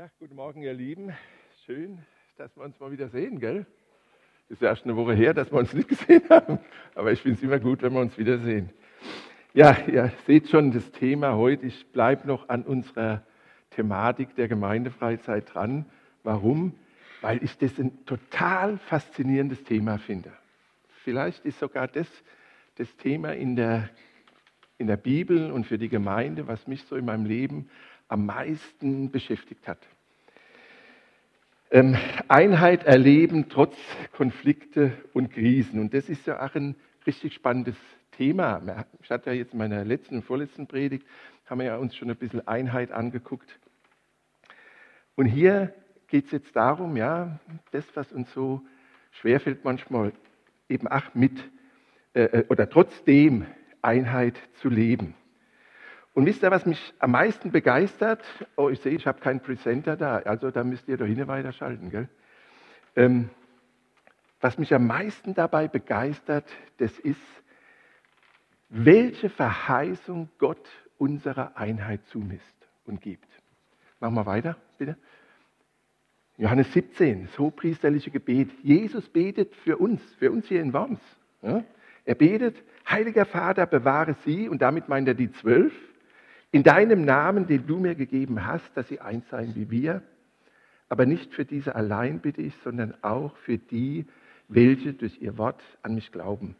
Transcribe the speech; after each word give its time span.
Ja, 0.00 0.08
guten 0.18 0.34
Morgen, 0.34 0.62
ihr 0.62 0.72
Lieben. 0.72 1.12
Schön, 1.66 1.98
dass 2.38 2.56
wir 2.56 2.64
uns 2.64 2.80
mal 2.80 2.90
wieder 2.90 3.10
sehen, 3.10 3.38
gell? 3.38 3.66
Ist 4.48 4.62
ja 4.62 4.68
erst 4.68 4.84
eine 4.84 4.96
Woche 4.96 5.12
her, 5.12 5.34
dass 5.34 5.52
wir 5.52 5.58
uns 5.58 5.74
nicht 5.74 5.88
gesehen 5.88 6.22
haben, 6.30 6.58
aber 6.94 7.12
ich 7.12 7.20
finde 7.20 7.36
es 7.36 7.42
immer 7.42 7.58
gut, 7.58 7.82
wenn 7.82 7.92
wir 7.92 8.00
uns 8.00 8.16
wiedersehen. 8.16 8.70
Ja, 9.52 9.76
ihr 9.86 10.10
seht 10.26 10.48
schon 10.48 10.72
das 10.72 10.90
Thema 10.92 11.36
heute. 11.36 11.66
Ich 11.66 11.86
bleibe 11.92 12.26
noch 12.26 12.48
an 12.48 12.62
unserer 12.62 13.22
Thematik 13.68 14.34
der 14.36 14.48
Gemeindefreizeit 14.48 15.52
dran. 15.52 15.84
Warum? 16.22 16.72
Weil 17.20 17.44
ich 17.44 17.58
das 17.58 17.78
ein 17.78 18.06
total 18.06 18.78
faszinierendes 18.78 19.64
Thema 19.64 19.98
finde. 19.98 20.32
Vielleicht 21.04 21.44
ist 21.44 21.58
sogar 21.58 21.88
das 21.88 22.08
das 22.76 22.96
Thema 22.96 23.34
in 23.34 23.54
der, 23.54 23.90
in 24.78 24.86
der 24.86 24.96
Bibel 24.96 25.50
und 25.50 25.66
für 25.66 25.76
die 25.76 25.90
Gemeinde, 25.90 26.46
was 26.46 26.66
mich 26.66 26.84
so 26.84 26.96
in 26.96 27.04
meinem 27.04 27.26
Leben 27.26 27.68
am 28.10 28.26
meisten 28.26 29.10
beschäftigt 29.10 29.66
hat. 29.68 29.78
Ähm, 31.70 31.96
Einheit 32.28 32.84
erleben 32.84 33.48
trotz 33.48 33.76
Konflikte 34.12 34.92
und 35.12 35.32
Krisen. 35.32 35.78
Und 35.80 35.94
das 35.94 36.08
ist 36.08 36.26
ja 36.26 36.44
auch 36.44 36.54
ein 36.56 36.74
richtig 37.06 37.34
spannendes 37.34 37.76
Thema. 38.10 38.84
Ich 39.02 39.10
hatte 39.10 39.30
ja 39.30 39.36
jetzt 39.36 39.52
in 39.52 39.58
meiner 39.58 39.84
letzten 39.84 40.16
und 40.16 40.22
vorletzten 40.22 40.66
Predigt, 40.66 41.06
haben 41.46 41.60
wir 41.60 41.66
ja 41.66 41.76
uns 41.76 41.94
schon 41.94 42.10
ein 42.10 42.16
bisschen 42.16 42.46
Einheit 42.46 42.90
angeguckt. 42.90 43.58
Und 45.14 45.26
hier 45.26 45.72
geht 46.08 46.26
es 46.26 46.32
jetzt 46.32 46.56
darum, 46.56 46.96
ja, 46.96 47.38
das, 47.70 47.84
was 47.94 48.12
uns 48.12 48.32
so 48.32 48.62
schwerfällt 49.12 49.64
manchmal, 49.64 50.12
eben 50.68 50.88
auch 50.88 51.14
mit 51.14 51.38
äh, 52.14 52.22
äh 52.22 52.44
oder 52.48 52.68
trotzdem 52.68 53.46
Einheit 53.80 54.36
zu 54.60 54.68
leben. 54.68 55.14
Und 56.12 56.26
wisst 56.26 56.42
ihr, 56.42 56.50
was 56.50 56.66
mich 56.66 56.92
am 56.98 57.12
meisten 57.12 57.52
begeistert? 57.52 58.22
Oh, 58.56 58.68
ich 58.68 58.80
sehe, 58.80 58.92
ich 58.92 59.06
habe 59.06 59.20
keinen 59.20 59.40
Presenter 59.40 59.96
da, 59.96 60.18
also 60.18 60.50
da 60.50 60.64
müsst 60.64 60.88
ihr 60.88 60.96
doch 60.96 61.06
hin 61.06 61.26
weiterschalten. 61.28 61.90
Gell? 61.90 62.08
Ähm, 62.96 63.30
was 64.40 64.58
mich 64.58 64.74
am 64.74 64.86
meisten 64.86 65.34
dabei 65.34 65.68
begeistert, 65.68 66.46
das 66.78 66.98
ist, 66.98 67.20
welche 68.68 69.28
Verheißung 69.28 70.28
Gott 70.38 70.68
unserer 70.98 71.56
Einheit 71.56 72.04
zumisst 72.06 72.68
und 72.86 73.00
gibt. 73.00 73.28
Machen 74.00 74.14
wir 74.14 74.26
weiter, 74.26 74.56
bitte. 74.78 74.96
Johannes 76.36 76.72
17, 76.72 77.26
das 77.26 77.38
hochpriesterliche 77.38 78.10
Gebet. 78.10 78.50
Jesus 78.62 79.08
betet 79.08 79.54
für 79.56 79.76
uns, 79.76 80.00
für 80.14 80.30
uns 80.32 80.46
hier 80.46 80.62
in 80.62 80.72
Worms. 80.72 81.00
Ja? 81.42 81.64
Er 82.06 82.14
betet, 82.14 82.56
Heiliger 82.88 83.26
Vater, 83.26 83.66
bewahre 83.66 84.14
sie, 84.24 84.48
und 84.48 84.62
damit 84.62 84.88
meint 84.88 85.06
er 85.06 85.14
die 85.14 85.30
zwölf, 85.32 85.72
in 86.52 86.62
deinem 86.62 87.04
Namen, 87.04 87.46
den 87.46 87.66
du 87.66 87.78
mir 87.78 87.94
gegeben 87.94 88.44
hast, 88.46 88.76
dass 88.76 88.88
sie 88.88 89.00
eins 89.00 89.28
seien 89.28 89.54
wie 89.54 89.70
wir. 89.70 90.02
Aber 90.88 91.06
nicht 91.06 91.32
für 91.32 91.44
diese 91.44 91.76
allein 91.76 92.20
bitte 92.20 92.42
ich, 92.42 92.54
sondern 92.64 92.94
auch 93.02 93.36
für 93.36 93.58
die, 93.58 94.06
welche 94.48 94.92
durch 94.92 95.22
ihr 95.22 95.38
Wort 95.38 95.62
an 95.82 95.94
mich 95.94 96.10
glauben. 96.10 96.56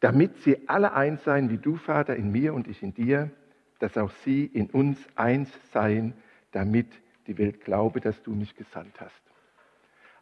Damit 0.00 0.38
sie 0.38 0.68
alle 0.68 0.94
eins 0.94 1.24
seien 1.24 1.50
wie 1.50 1.58
du, 1.58 1.76
Vater, 1.76 2.16
in 2.16 2.32
mir 2.32 2.54
und 2.54 2.68
ich 2.68 2.82
in 2.82 2.94
dir, 2.94 3.30
dass 3.78 3.98
auch 3.98 4.10
sie 4.24 4.46
in 4.46 4.70
uns 4.70 4.98
eins 5.14 5.50
seien, 5.72 6.14
damit 6.52 6.86
die 7.26 7.36
Welt 7.36 7.60
glaube, 7.60 8.00
dass 8.00 8.22
du 8.22 8.32
mich 8.32 8.56
gesandt 8.56 9.00
hast. 9.00 9.22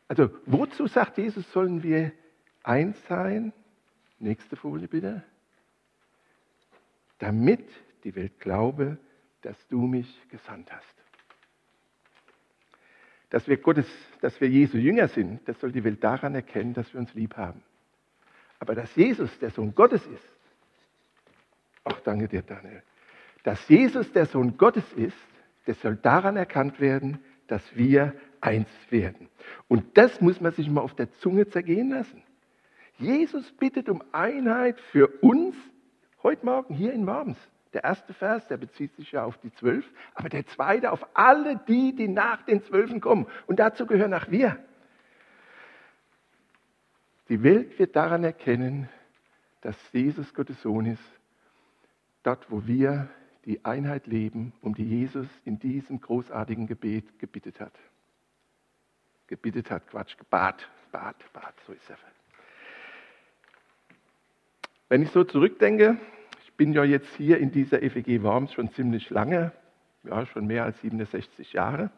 Also, 0.08 0.30
wozu 0.46 0.86
sagt 0.86 1.18
Jesus, 1.18 1.50
sollen 1.52 1.82
wir 1.82 2.12
eins 2.62 2.96
sein? 3.06 3.52
Nächste 4.18 4.56
Folie 4.56 4.88
bitte. 4.88 5.22
Damit 7.18 7.64
die 8.06 8.14
Welt 8.14 8.38
glaube, 8.38 8.98
dass 9.42 9.56
du 9.66 9.80
mich 9.80 10.06
gesandt 10.28 10.72
hast. 10.72 10.94
Dass 13.30 13.48
wir 13.48 13.56
Gottes, 13.56 13.86
dass 14.20 14.40
wir 14.40 14.48
Jesu 14.48 14.78
Jünger 14.78 15.08
sind, 15.08 15.46
das 15.48 15.58
soll 15.58 15.72
die 15.72 15.82
Welt 15.82 16.02
daran 16.04 16.36
erkennen, 16.36 16.72
dass 16.72 16.92
wir 16.94 17.00
uns 17.00 17.12
lieb 17.14 17.36
haben. 17.36 17.62
Aber 18.60 18.76
dass 18.76 18.94
Jesus 18.94 19.36
der 19.40 19.50
Sohn 19.50 19.74
Gottes 19.74 20.06
ist, 20.06 20.28
ach 21.82 21.98
danke 22.04 22.28
dir, 22.28 22.42
Daniel, 22.42 22.84
dass 23.42 23.68
Jesus 23.68 24.12
der 24.12 24.26
Sohn 24.26 24.56
Gottes 24.56 24.84
ist, 24.92 25.16
das 25.64 25.80
soll 25.80 25.96
daran 25.96 26.36
erkannt 26.36 26.78
werden, 26.78 27.18
dass 27.48 27.76
wir 27.76 28.14
eins 28.40 28.68
werden. 28.90 29.28
Und 29.66 29.98
das 29.98 30.20
muss 30.20 30.40
man 30.40 30.52
sich 30.52 30.70
mal 30.70 30.80
auf 30.80 30.94
der 30.94 31.12
Zunge 31.14 31.48
zergehen 31.48 31.90
lassen. 31.90 32.22
Jesus 32.98 33.50
bittet 33.52 33.88
um 33.88 34.00
Einheit 34.12 34.80
für 34.80 35.08
uns 35.22 35.56
heute 36.22 36.46
Morgen 36.46 36.72
hier 36.72 36.92
in 36.92 37.04
Worms. 37.04 37.36
Der 37.76 37.84
erste 37.84 38.14
Vers, 38.14 38.48
der 38.48 38.56
bezieht 38.56 38.96
sich 38.96 39.12
ja 39.12 39.24
auf 39.24 39.36
die 39.36 39.52
zwölf, 39.52 39.84
aber 40.14 40.30
der 40.30 40.46
zweite 40.46 40.92
auf 40.92 41.06
alle 41.12 41.60
die, 41.68 41.94
die 41.94 42.08
nach 42.08 42.40
den 42.40 42.62
Zwölfen 42.62 43.02
kommen. 43.02 43.26
Und 43.46 43.58
dazu 43.58 43.84
gehören 43.84 44.14
auch 44.14 44.30
wir. 44.30 44.58
Die 47.28 47.42
Welt 47.42 47.78
wird 47.78 47.94
daran 47.94 48.24
erkennen, 48.24 48.88
dass 49.60 49.76
Jesus 49.92 50.32
Gottes 50.32 50.62
Sohn 50.62 50.86
ist, 50.86 51.02
dort, 52.22 52.50
wo 52.50 52.66
wir 52.66 53.10
die 53.44 53.62
Einheit 53.62 54.06
leben, 54.06 54.54
um 54.62 54.74
die 54.74 54.88
Jesus 54.88 55.28
in 55.44 55.58
diesem 55.58 56.00
großartigen 56.00 56.66
Gebet 56.66 57.18
gebittet 57.18 57.60
hat. 57.60 57.78
Gebittet 59.26 59.70
hat, 59.70 59.86
Quatsch, 59.88 60.16
gebat, 60.16 60.66
bat, 60.92 61.30
bat, 61.34 61.52
so 61.66 61.74
ist 61.74 61.90
er. 61.90 61.98
Wenn 64.88 65.02
ich 65.02 65.10
so 65.10 65.24
zurückdenke, 65.24 65.98
bin 66.56 66.72
ja 66.72 66.84
jetzt 66.84 67.14
hier 67.16 67.38
in 67.38 67.50
dieser 67.50 67.78
FEG 67.78 68.22
Worms 68.22 68.52
schon 68.52 68.70
ziemlich 68.70 69.10
lange, 69.10 69.52
ja, 70.04 70.26
schon 70.26 70.46
mehr 70.46 70.64
als 70.64 70.80
67 70.80 71.52
Jahre. 71.52 71.90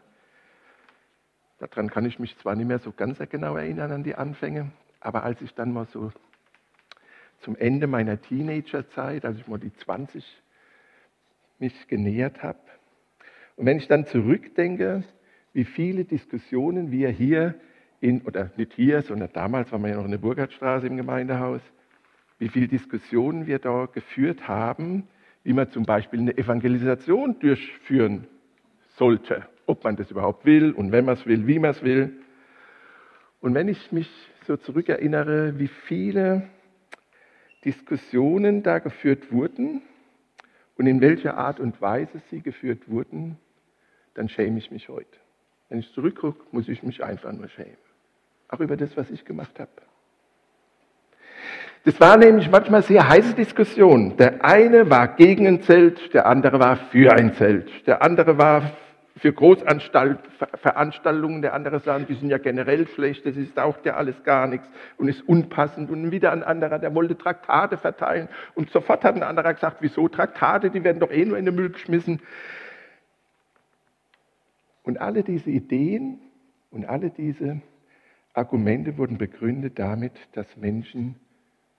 Daran 1.59 1.91
kann 1.91 2.07
ich 2.07 2.19
mich 2.19 2.37
zwar 2.39 2.55
nicht 2.55 2.69
mehr 2.69 2.79
so 2.79 2.93
ganz 2.93 3.19
genau 3.31 3.57
erinnern 3.57 3.91
an 3.93 4.05
die 4.05 4.15
Anfänge, 4.15 4.71
aber 5.01 5.25
als 5.25 5.43
ich 5.43 5.55
dann 5.55 5.73
mal 5.73 5.87
so 5.87 6.13
zum 7.41 7.57
Ende 7.57 7.87
meiner 7.87 8.21
Teenagerzeit, 8.21 9.25
als 9.25 9.39
ich 9.39 9.47
mal 9.47 9.59
die 9.59 9.73
20 9.73 10.25
mich 11.59 11.89
genähert 11.89 12.43
habe, 12.43 12.59
und 13.57 13.67
wenn 13.67 13.79
ich 13.79 13.89
dann 13.89 14.07
zurückdenke, 14.07 15.03
wie 15.53 15.65
viele 15.65 16.05
Diskussionen 16.05 16.93
wir 16.93 17.09
hier 17.11 17.57
in, 18.01 18.23
oder 18.23 18.53
nicht 18.57 18.73
hier, 18.75 19.03
sondern 19.03 19.31
damals 19.33 19.73
waren 19.73 19.83
wir 19.83 19.91
ja 19.91 19.97
noch 19.97 20.05
in 20.05 20.13
der 20.13 20.19
Burkhardtstraße 20.19 20.87
im 20.87 20.97
Gemeindehaus, 20.97 21.61
wie 22.39 22.49
viele 22.49 22.69
Diskussionen 22.69 23.47
wir 23.47 23.59
da 23.59 23.87
geführt 23.87 24.47
haben, 24.49 25.09
wie 25.43 25.53
man 25.53 25.71
zum 25.71 25.85
Beispiel 25.85 26.21
eine 26.21 26.37
Evangelisation 26.37 27.39
durchführen 27.39 28.27
sollte, 28.97 29.47
ob 29.67 29.85
man 29.85 29.97
das 29.97 30.11
überhaupt 30.11 30.45
will 30.45 30.73
und 30.73 30.93
wenn 30.93 31.05
man 31.05 31.15
es 31.15 31.27
will, 31.27 31.47
wie 31.47 31.59
man 31.59 31.71
es 31.71 31.83
will. 31.83 32.13
Und 33.41 33.55
wenn 33.55 33.69
ich 33.69 33.93
mich 33.93 34.11
so 34.47 34.57
zurückerinnere, 34.57 35.59
wie 35.59 35.69
viele 35.69 36.49
Diskussionen 37.65 38.63
da 38.63 38.79
geführt 38.79 39.33
wurden 39.33 39.83
und 40.77 40.87
in 40.87 41.01
welcher 41.01 41.37
Art 41.37 41.61
und 41.61 41.81
Weise 41.81 42.21
sie 42.31 42.41
geführt 42.41 42.89
wurden, 42.89 43.37
dann 44.15 44.29
schäme 44.29 44.59
ich 44.59 44.71
mich 44.71 44.89
heute. 44.89 45.19
Wenn 45.69 45.81
ich 45.81 45.93
zurückgucke, 45.93 46.45
muss 46.51 46.69
ich 46.69 46.83
mich 46.83 47.05
einfach 47.05 47.33
nur 47.33 47.49
schämen. 47.49 47.77
Auch 48.49 48.61
über 48.61 48.77
das, 48.77 48.97
was 48.97 49.11
ich 49.11 49.25
gemacht 49.25 49.61
habe. 49.61 49.71
Das 51.85 52.01
war 52.01 52.17
nämlich 52.17 52.51
manchmal 52.51 52.83
sehr 52.83 53.09
heiße 53.09 53.35
Diskussionen. 53.35 54.17
Der 54.17 54.45
eine 54.45 54.91
war 54.91 55.09
gegen 55.09 55.47
ein 55.47 55.63
Zelt, 55.63 56.13
der 56.13 56.27
andere 56.27 56.59
war 56.59 56.77
für 56.77 57.13
ein 57.13 57.35
Zelt. 57.35 57.87
Der 57.87 58.03
andere 58.03 58.37
war 58.37 58.73
für 59.19 59.33
Großveranstaltungen, 59.33 61.43
der 61.43 61.55
andere 61.55 61.81
sagen, 61.81 62.07
die 62.09 62.15
sind 62.15 62.31
ja 62.31 62.39
generell 62.39 62.87
schlecht, 62.87 63.27
das 63.27 63.37
ist 63.37 63.59
auch 63.59 63.77
ja 63.85 63.97
alles 63.97 64.23
gar 64.23 64.47
nichts 64.47 64.71
und 64.97 65.09
ist 65.09 65.29
unpassend. 65.29 65.91
Und 65.91 66.13
wieder 66.13 66.33
ein 66.33 66.43
anderer, 66.43 66.79
der 66.79 66.95
wollte 66.95 67.19
Traktate 67.19 67.77
verteilen. 67.77 68.31
Und 68.55 68.71
sofort 68.71 69.05
hat 69.05 69.17
ein 69.17 69.23
anderer 69.23 69.53
gesagt, 69.55 69.79
wieso 69.81 70.09
Traktate, 70.09 70.71
die 70.71 70.85
werden 70.85 71.01
doch 71.01 71.11
eh 71.11 71.25
nur 71.25 71.39
in 71.39 71.47
den 71.47 71.55
Müll 71.55 71.71
geschmissen. 71.71 72.21
Und 74.83 75.01
alle 75.01 75.23
diese 75.23 75.51
Ideen 75.51 76.19
und 76.71 76.85
alle 76.89 77.11
diese 77.11 77.61
Argumente 78.33 78.99
wurden 78.99 79.19
begründet 79.19 79.79
damit, 79.79 80.13
dass 80.33 80.57
Menschen 80.57 81.17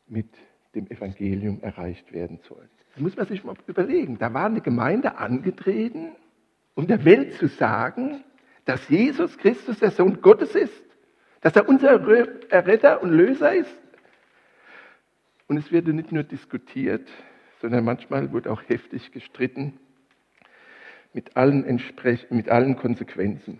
mit 0.09 0.27
dem 0.75 0.87
Evangelium 0.87 1.61
erreicht 1.61 2.11
werden 2.13 2.39
sollen. 2.47 2.69
Das 2.93 3.01
muss 3.01 3.15
man 3.15 3.27
sich 3.27 3.43
mal 3.43 3.55
überlegen. 3.67 4.17
Da 4.17 4.33
war 4.33 4.45
eine 4.45 4.61
Gemeinde 4.61 5.17
angetreten, 5.17 6.11
um 6.75 6.87
der 6.87 7.05
Welt 7.05 7.33
zu 7.33 7.47
sagen, 7.47 8.23
dass 8.65 8.87
Jesus 8.89 9.37
Christus 9.37 9.79
der 9.79 9.91
Sohn 9.91 10.21
Gottes 10.21 10.55
ist, 10.55 10.83
dass 11.41 11.55
er 11.55 11.67
unser 11.67 12.05
Retter 12.05 13.01
und 13.01 13.11
Löser 13.11 13.53
ist. 13.53 13.75
Und 15.47 15.57
es 15.57 15.71
wurde 15.71 15.93
nicht 15.93 16.11
nur 16.11 16.23
diskutiert, 16.23 17.09
sondern 17.61 17.83
manchmal 17.83 18.31
wurde 18.31 18.51
auch 18.51 18.61
heftig 18.67 19.11
gestritten 19.11 19.79
mit 21.13 21.35
allen, 21.35 21.81
mit 22.29 22.49
allen 22.49 22.75
Konsequenzen. 22.75 23.59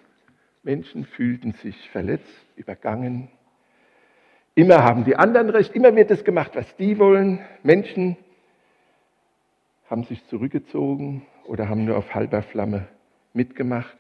Menschen 0.61 1.05
fühlten 1.05 1.53
sich 1.53 1.89
verletzt, 1.89 2.45
übergangen, 2.55 3.29
Immer 4.55 4.83
haben 4.83 5.05
die 5.05 5.15
anderen 5.15 5.49
recht, 5.49 5.73
immer 5.75 5.95
wird 5.95 6.11
das 6.11 6.23
gemacht, 6.23 6.51
was 6.55 6.75
die 6.75 6.97
wollen. 6.99 7.39
Menschen 7.63 8.17
haben 9.89 10.03
sich 10.03 10.25
zurückgezogen 10.27 11.25
oder 11.45 11.69
haben 11.69 11.85
nur 11.85 11.97
auf 11.97 12.13
halber 12.13 12.41
Flamme 12.43 12.87
mitgemacht. 13.33 13.97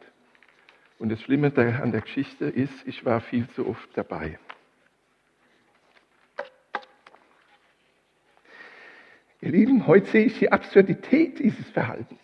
Und 0.99 1.09
das 1.09 1.21
Schlimme 1.21 1.53
an 1.55 1.91
der 1.91 2.01
Geschichte 2.01 2.45
ist, 2.45 2.73
ich 2.85 3.05
war 3.05 3.21
viel 3.21 3.47
zu 3.49 3.67
oft 3.67 3.89
dabei. 3.95 4.37
Ihr 9.41 9.51
Lieben, 9.51 9.87
heute 9.87 10.07
sehe 10.07 10.25
ich 10.25 10.37
die 10.39 10.51
Absurdität 10.51 11.39
dieses 11.39 11.69
Verhaltens. 11.69 12.19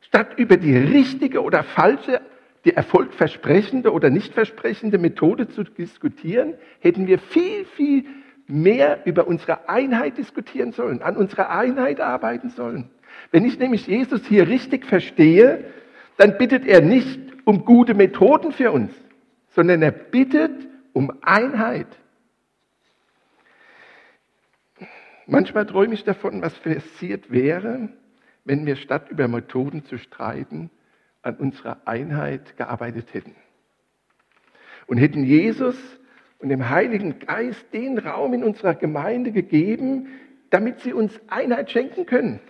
Statt 0.00 0.36
über 0.36 0.56
die 0.56 0.76
richtige 0.76 1.42
oder 1.42 1.62
falsche, 1.62 2.20
die 2.64 2.74
erfolgversprechende 2.74 3.92
oder 3.92 4.10
nicht 4.10 4.34
versprechende 4.34 4.98
Methode 4.98 5.48
zu 5.48 5.64
diskutieren, 5.64 6.54
hätten 6.80 7.06
wir 7.06 7.18
viel, 7.18 7.64
viel 7.64 8.04
mehr 8.46 9.00
über 9.04 9.26
unsere 9.26 9.68
Einheit 9.68 10.18
diskutieren 10.18 10.72
sollen, 10.72 11.02
an 11.02 11.16
unserer 11.16 11.50
Einheit 11.50 12.00
arbeiten 12.00 12.50
sollen. 12.50 12.90
Wenn 13.30 13.44
ich 13.44 13.58
nämlich 13.58 13.86
Jesus 13.86 14.24
hier 14.26 14.48
richtig 14.48 14.86
verstehe, 14.86 15.64
dann 16.16 16.38
bittet 16.38 16.66
er 16.66 16.80
nicht 16.80 17.20
um 17.44 17.64
gute 17.64 17.94
Methoden 17.94 18.52
für 18.52 18.70
uns, 18.70 18.92
sondern 19.50 19.82
er 19.82 19.90
bittet 19.90 20.68
um 20.92 21.12
Einheit. 21.22 21.88
Manchmal 25.26 25.66
träume 25.66 25.94
ich 25.94 26.04
davon, 26.04 26.42
was 26.42 26.54
passiert 26.54 27.30
wäre, 27.30 27.88
wenn 28.44 28.66
wir 28.66 28.76
statt 28.76 29.08
über 29.10 29.28
Methoden 29.28 29.84
zu 29.84 29.98
streiten, 29.98 30.70
an 31.22 31.36
unserer 31.36 31.80
Einheit 31.86 32.56
gearbeitet 32.56 33.14
hätten. 33.14 33.34
Und 34.86 34.98
hätten 34.98 35.24
Jesus 35.24 35.76
und 36.38 36.48
dem 36.48 36.68
Heiligen 36.68 37.20
Geist 37.20 37.72
den 37.72 37.98
Raum 37.98 38.34
in 38.34 38.44
unserer 38.44 38.74
Gemeinde 38.74 39.32
gegeben, 39.32 40.08
damit 40.50 40.80
sie 40.80 40.92
uns 40.92 41.18
Einheit 41.28 41.70
schenken 41.70 42.04
können. 42.04 42.40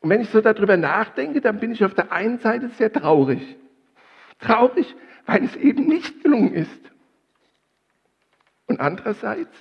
Und 0.00 0.10
wenn 0.10 0.20
ich 0.20 0.30
so 0.30 0.40
darüber 0.40 0.76
nachdenke, 0.76 1.40
dann 1.40 1.60
bin 1.60 1.72
ich 1.72 1.84
auf 1.84 1.94
der 1.94 2.12
einen 2.12 2.38
Seite 2.38 2.68
sehr 2.70 2.92
traurig. 2.92 3.56
Traurig, 4.38 4.94
weil 5.26 5.44
es 5.44 5.56
eben 5.56 5.86
nicht 5.86 6.22
gelungen 6.22 6.54
ist. 6.54 6.80
Und 8.66 8.80
andererseits 8.80 9.52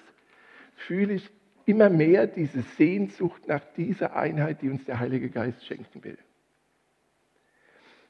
fühle 0.75 1.15
ich 1.15 1.29
immer 1.65 1.89
mehr 1.89 2.27
diese 2.27 2.61
Sehnsucht 2.77 3.47
nach 3.47 3.63
dieser 3.75 4.15
Einheit, 4.15 4.61
die 4.61 4.69
uns 4.69 4.85
der 4.85 4.99
Heilige 4.99 5.29
Geist 5.29 5.65
schenken 5.65 6.03
will. 6.03 6.17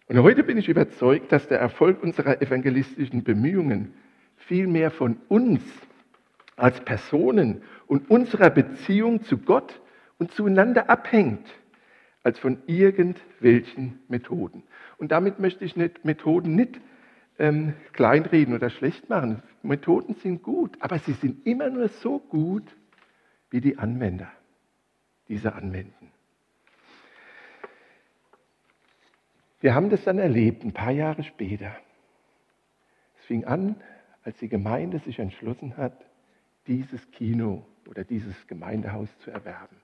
Und 0.10 0.24
heute 0.24 0.44
bin 0.44 0.58
ich 0.58 0.68
überzeugt, 0.68 1.32
dass 1.32 1.48
der 1.48 1.60
Erfolg 1.60 2.02
unserer 2.02 2.42
evangelistischen 2.42 3.24
Bemühungen 3.24 3.94
viel 4.38 4.66
mehr 4.66 4.90
von 4.90 5.18
uns 5.28 5.62
als 6.56 6.82
Personen 6.82 7.62
und 7.86 8.10
unserer 8.10 8.50
Beziehung 8.50 9.22
zu 9.22 9.38
Gott 9.38 9.80
und 10.18 10.32
zueinander 10.32 10.90
abhängt, 10.90 11.48
als 12.24 12.40
von 12.40 12.58
irgendwelchen 12.66 14.00
Methoden. 14.08 14.64
Und 14.98 15.12
damit 15.12 15.38
möchte 15.38 15.64
ich 15.64 15.76
nicht, 15.76 16.04
Methoden 16.04 16.56
nicht 16.56 16.82
ähm, 17.38 17.74
kleinreden 17.94 18.56
oder 18.56 18.72
schlecht 18.72 19.10
machen. 19.10 19.44
Methoden 19.62 20.16
sind 20.16 20.42
gut, 20.42 20.76
aber 20.80 20.98
sie 20.98 21.14
sind 21.14 21.46
immer 21.46 21.70
nur 21.70 21.88
so 21.88 22.18
gut, 22.18 22.76
wie 23.52 23.62
die 23.62 23.78
Anwender 23.78 24.32
diese 25.28 25.54
anwenden. 25.54 26.12
Wir 29.60 29.76
haben 29.76 29.90
das 29.90 30.04
dann 30.04 30.20
erlebt, 30.20 30.64
ein 30.64 30.74
paar 30.74 30.92
Jahre 30.92 31.24
später. 31.24 31.76
Es 33.20 33.26
fing 33.26 33.46
an, 33.46 33.76
als 34.24 34.38
die 34.38 34.50
Gemeinde 34.50 35.00
sich 35.00 35.20
entschlossen 35.20 35.76
hat, 35.78 36.06
dieses 36.68 37.12
Kino 37.12 37.66
oder 37.88 38.04
dieses 38.04 38.48
Gemeindehaus 38.48 39.10
zu 39.20 39.32
erwerben. 39.32 39.76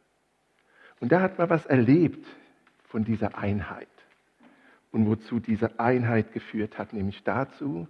Und 0.99 1.11
da 1.11 1.21
hat 1.21 1.37
man 1.37 1.49
was 1.49 1.65
erlebt 1.65 2.25
von 2.83 3.03
dieser 3.03 3.37
Einheit 3.37 3.87
und 4.91 5.07
wozu 5.07 5.39
diese 5.39 5.79
Einheit 5.79 6.31
geführt 6.31 6.77
hat, 6.77 6.93
nämlich 6.93 7.23
dazu, 7.23 7.87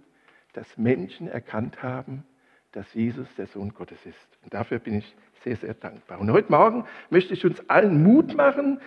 dass 0.54 0.76
Menschen 0.76 1.28
erkannt 1.28 1.82
haben, 1.82 2.24
dass 2.72 2.92
Jesus 2.94 3.32
der 3.36 3.46
Sohn 3.46 3.74
Gottes 3.74 4.04
ist. 4.04 4.38
Und 4.42 4.54
dafür 4.54 4.78
bin 4.80 4.94
ich 4.94 5.16
sehr, 5.44 5.56
sehr 5.56 5.74
dankbar. 5.74 6.18
Und 6.18 6.30
heute 6.32 6.50
Morgen 6.50 6.84
möchte 7.10 7.34
ich 7.34 7.44
uns 7.44 7.70
allen 7.70 8.02
Mut 8.02 8.34
machen, 8.34 8.80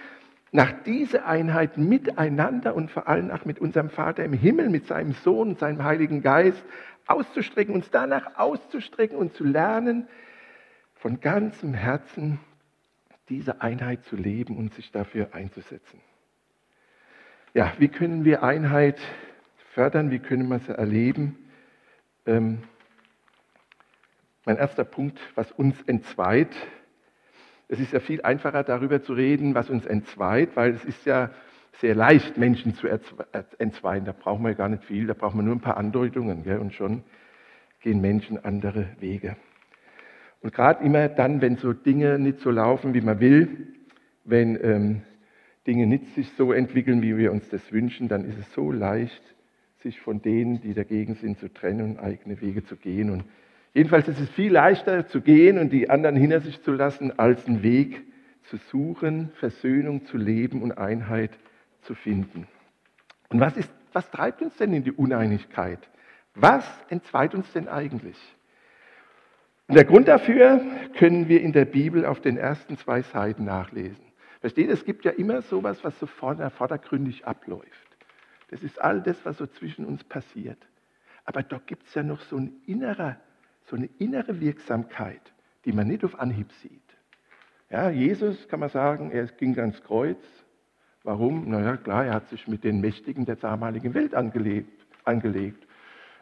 nach 0.51 0.71
dieser 0.83 1.25
Einheit 1.25 1.77
miteinander 1.77 2.75
und 2.75 2.89
vor 2.89 3.07
allem 3.07 3.31
auch 3.31 3.45
mit 3.45 3.59
unserem 3.59 3.89
Vater 3.89 4.23
im 4.23 4.33
Himmel, 4.33 4.69
mit 4.69 4.87
seinem 4.87 5.13
Sohn, 5.13 5.55
seinem 5.55 5.83
Heiligen 5.83 6.21
Geist 6.21 6.63
auszustrecken, 7.07 7.73
uns 7.73 7.89
danach 7.91 8.37
auszustrecken 8.37 9.17
und 9.17 9.33
zu 9.33 9.43
lernen, 9.43 10.07
von 10.95 11.19
ganzem 11.19 11.73
Herzen 11.73 12.39
diese 13.29 13.61
Einheit 13.61 14.03
zu 14.05 14.15
leben 14.15 14.57
und 14.57 14.73
sich 14.73 14.91
dafür 14.91 15.33
einzusetzen. 15.33 16.01
Ja, 17.53 17.73
wie 17.77 17.87
können 17.87 18.25
wir 18.25 18.43
Einheit 18.43 18.99
fördern? 19.73 20.11
Wie 20.11 20.19
können 20.19 20.47
wir 20.49 20.59
sie 20.59 20.77
erleben? 20.77 21.37
Ähm, 22.25 22.63
mein 24.45 24.57
erster 24.57 24.83
Punkt, 24.83 25.19
was 25.35 25.51
uns 25.51 25.81
entzweit. 25.83 26.49
Es 27.69 27.79
ist 27.79 27.93
ja 27.93 27.99
viel 27.99 28.23
einfacher 28.23 28.63
darüber 28.63 29.01
zu 29.03 29.13
reden, 29.13 29.53
was 29.53 29.69
uns 29.69 29.85
entzweit, 29.85 30.55
weil 30.55 30.73
es 30.73 30.83
ist 30.83 31.05
ja 31.05 31.29
sehr 31.73 31.93
leicht, 31.93 32.35
Menschen 32.35 32.73
zu 32.73 32.87
entzweien. 32.87 34.05
Da 34.05 34.11
brauchen 34.11 34.43
wir 34.43 34.55
gar 34.55 34.69
nicht 34.69 34.83
viel, 34.83 35.05
da 35.05 35.13
brauchen 35.13 35.37
wir 35.37 35.43
nur 35.43 35.55
ein 35.55 35.61
paar 35.61 35.77
Andeutungen. 35.77 36.43
Gell? 36.43 36.57
Und 36.57 36.73
schon 36.73 37.03
gehen 37.81 38.01
Menschen 38.01 38.43
andere 38.43 38.87
Wege. 38.99 39.37
Und 40.41 40.51
gerade 40.51 40.83
immer 40.83 41.09
dann, 41.09 41.41
wenn 41.41 41.57
so 41.57 41.71
Dinge 41.71 42.17
nicht 42.17 42.39
so 42.39 42.49
laufen, 42.49 42.95
wie 42.95 43.01
man 43.01 43.19
will, 43.19 43.67
wenn 44.23 44.57
ähm, 44.63 45.01
Dinge 45.67 45.85
nicht 45.85 46.07
sich 46.15 46.31
so 46.31 46.51
entwickeln, 46.51 47.03
wie 47.03 47.17
wir 47.17 47.31
uns 47.31 47.49
das 47.49 47.71
wünschen, 47.71 48.07
dann 48.07 48.25
ist 48.25 48.39
es 48.39 48.51
so 48.53 48.71
leicht, 48.71 49.21
sich 49.77 49.99
von 49.99 50.23
denen, 50.23 50.59
die 50.59 50.73
dagegen 50.73 51.13
sind, 51.13 51.37
zu 51.37 51.53
trennen 51.53 51.81
und 51.81 51.99
eigene 51.99 52.41
Wege 52.41 52.63
zu 52.63 52.77
gehen. 52.77 53.11
Und 53.11 53.25
jedenfalls 53.73 54.07
ist 54.07 54.19
es 54.19 54.29
viel 54.31 54.51
leichter 54.51 55.07
zu 55.07 55.21
gehen 55.21 55.57
und 55.57 55.71
die 55.71 55.89
anderen 55.89 56.15
hinter 56.15 56.41
sich 56.41 56.61
zu 56.61 56.71
lassen, 56.71 57.17
als 57.17 57.45
einen 57.47 57.63
Weg 57.63 58.03
zu 58.43 58.57
suchen, 58.71 59.31
Versöhnung 59.35 60.05
zu 60.05 60.17
leben 60.17 60.61
und 60.61 60.77
Einheit 60.77 61.31
zu 61.81 61.95
finden. 61.95 62.47
Und 63.29 63.39
was, 63.39 63.57
ist, 63.57 63.71
was 63.93 64.09
treibt 64.11 64.41
uns 64.41 64.55
denn 64.57 64.73
in 64.73 64.83
die 64.83 64.91
Uneinigkeit? 64.91 65.79
Was 66.35 66.65
entzweit 66.89 67.35
uns 67.35 67.51
denn 67.53 67.67
eigentlich? 67.67 68.17
Und 69.67 69.75
der 69.75 69.85
Grund 69.85 70.07
dafür 70.07 70.61
können 70.97 71.27
wir 71.27 71.41
in 71.41 71.53
der 71.53 71.65
Bibel 71.65 72.05
auf 72.05 72.21
den 72.21 72.37
ersten 72.37 72.77
zwei 72.77 73.03
Seiten 73.03 73.45
nachlesen. 73.45 74.03
Versteht, 74.41 74.69
es 74.69 74.83
gibt 74.83 75.05
ja 75.05 75.11
immer 75.11 75.41
sowas, 75.43 75.83
was 75.83 75.99
so 75.99 76.07
vordergründig 76.07 77.27
abläuft. 77.27 77.67
Das 78.49 78.63
ist 78.63 78.81
all 78.81 79.01
das, 79.01 79.23
was 79.25 79.37
so 79.37 79.45
zwischen 79.45 79.85
uns 79.85 80.03
passiert. 80.03 80.57
Aber 81.23 81.43
doch 81.43 81.65
gibt 81.67 81.85
es 81.87 81.93
ja 81.93 82.01
noch 82.01 82.21
so, 82.21 82.37
ein 82.37 82.53
innerer, 82.65 83.17
so 83.69 83.75
eine 83.75 83.89
innere 83.99 84.39
Wirksamkeit, 84.39 85.21
die 85.65 85.71
man 85.71 85.87
nicht 85.87 86.03
auf 86.03 86.19
Anhieb 86.19 86.51
sieht. 86.61 86.81
Ja, 87.69 87.89
Jesus 87.89 88.47
kann 88.47 88.59
man 88.59 88.69
sagen, 88.69 89.11
er 89.11 89.25
ging 89.27 89.57
ans 89.59 89.81
Kreuz. 89.83 90.17
Warum? 91.03 91.49
Naja, 91.49 91.77
klar, 91.77 92.05
er 92.05 92.13
hat 92.15 92.27
sich 92.29 92.47
mit 92.47 92.63
den 92.63 92.81
Mächtigen 92.81 93.25
der 93.25 93.35
damaligen 93.35 93.93
Welt 93.93 94.15
angelegt. 94.15 94.85
angelegt. 95.05 95.65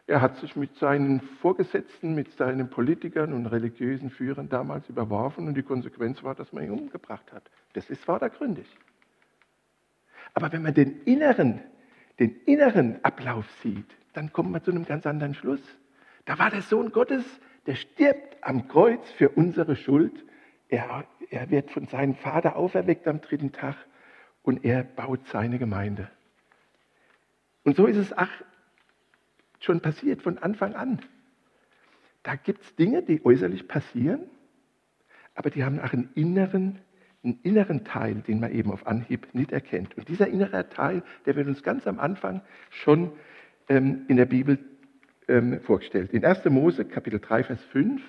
Er 0.08 0.22
hat 0.22 0.38
sich 0.38 0.56
mit 0.56 0.74
seinen 0.76 1.20
Vorgesetzten, 1.42 2.16
mit 2.16 2.32
seinen 2.32 2.70
Politikern 2.70 3.34
und 3.34 3.46
religiösen 3.46 4.10
Führern 4.10 4.48
damals 4.48 4.88
überworfen 4.88 5.48
und 5.48 5.56
die 5.56 5.64
Konsequenz 5.64 6.24
war, 6.24 6.34
dass 6.34 6.54
man 6.54 6.64
ihn 6.64 6.72
umgebracht 6.72 7.34
hat. 7.34 7.50
Das 7.74 7.90
ist 7.90 8.04
vordergründig. 8.06 8.68
Aber 10.34 10.52
wenn 10.54 10.62
man 10.62 10.74
den 10.74 11.02
inneren, 11.04 11.60
den 12.20 12.38
inneren 12.46 13.04
Ablauf 13.04 13.46
sieht, 13.62 13.90
dann 14.14 14.32
kommt 14.32 14.52
man 14.52 14.64
zu 14.64 14.72
einem 14.72 14.86
ganz 14.86 15.06
anderen 15.06 15.34
Schluss. 15.34 15.62
Da 16.28 16.38
war 16.38 16.52
der 16.52 16.62
Sohn 16.62 16.92
Gottes, 16.92 17.24
der 17.68 17.76
stirbt 17.76 18.38
am 18.42 18.68
Kreuz 18.68 19.10
für 19.12 19.30
unsere 19.30 19.78
Schuld. 19.78 20.26
Er, 20.68 21.06
er 21.30 21.50
wird 21.50 21.72
von 21.72 21.88
seinem 21.88 22.16
Vater 22.16 22.58
auferweckt 22.58 23.08
am 23.08 23.22
dritten 23.22 23.54
Tag 23.54 23.78
und 24.44 24.66
er 24.66 24.84
baut 24.84 25.26
seine 25.28 25.58
Gemeinde. 25.58 26.12
Und 27.64 27.78
so 27.78 27.86
ist 27.86 27.96
es 27.96 28.12
ach, 28.16 28.30
schon 29.62 29.80
passiert 29.80 30.22
von 30.22 30.38
Anfang 30.38 30.76
an. 30.76 31.00
Da 32.24 32.36
gibt 32.36 32.62
es 32.62 32.76
Dinge, 32.76 33.04
die 33.04 33.26
äußerlich 33.26 33.70
passieren, 33.70 34.30
aber 35.34 35.50
die 35.50 35.64
haben 35.64 35.80
auch 35.80 35.94
einen 35.94 36.10
inneren, 36.14 36.80
einen 37.24 37.40
inneren 37.44 37.86
Teil, 37.86 38.16
den 38.16 38.42
man 38.42 38.52
eben 38.52 38.72
auf 38.72 38.86
Anhieb 38.86 39.34
nicht 39.34 39.54
erkennt. 39.54 39.98
Und 39.98 40.10
dieser 40.10 40.28
innere 40.28 40.68
Teil, 40.68 41.04
der 41.26 41.38
wird 41.38 41.48
uns 41.48 41.64
ganz 41.64 41.88
am 41.88 42.00
Anfang 42.00 42.42
schon 42.70 43.14
ähm, 43.70 44.04
in 44.10 44.18
der 44.18 44.26
Bibel 44.26 44.60
ähm, 45.28 45.60
vorgestellt. 45.62 46.14
In 46.14 46.26
1. 46.26 46.46
Mose 46.46 46.86
Kapitel 46.86 47.20
3, 47.20 47.44
Vers 47.44 47.64
5, 47.72 48.02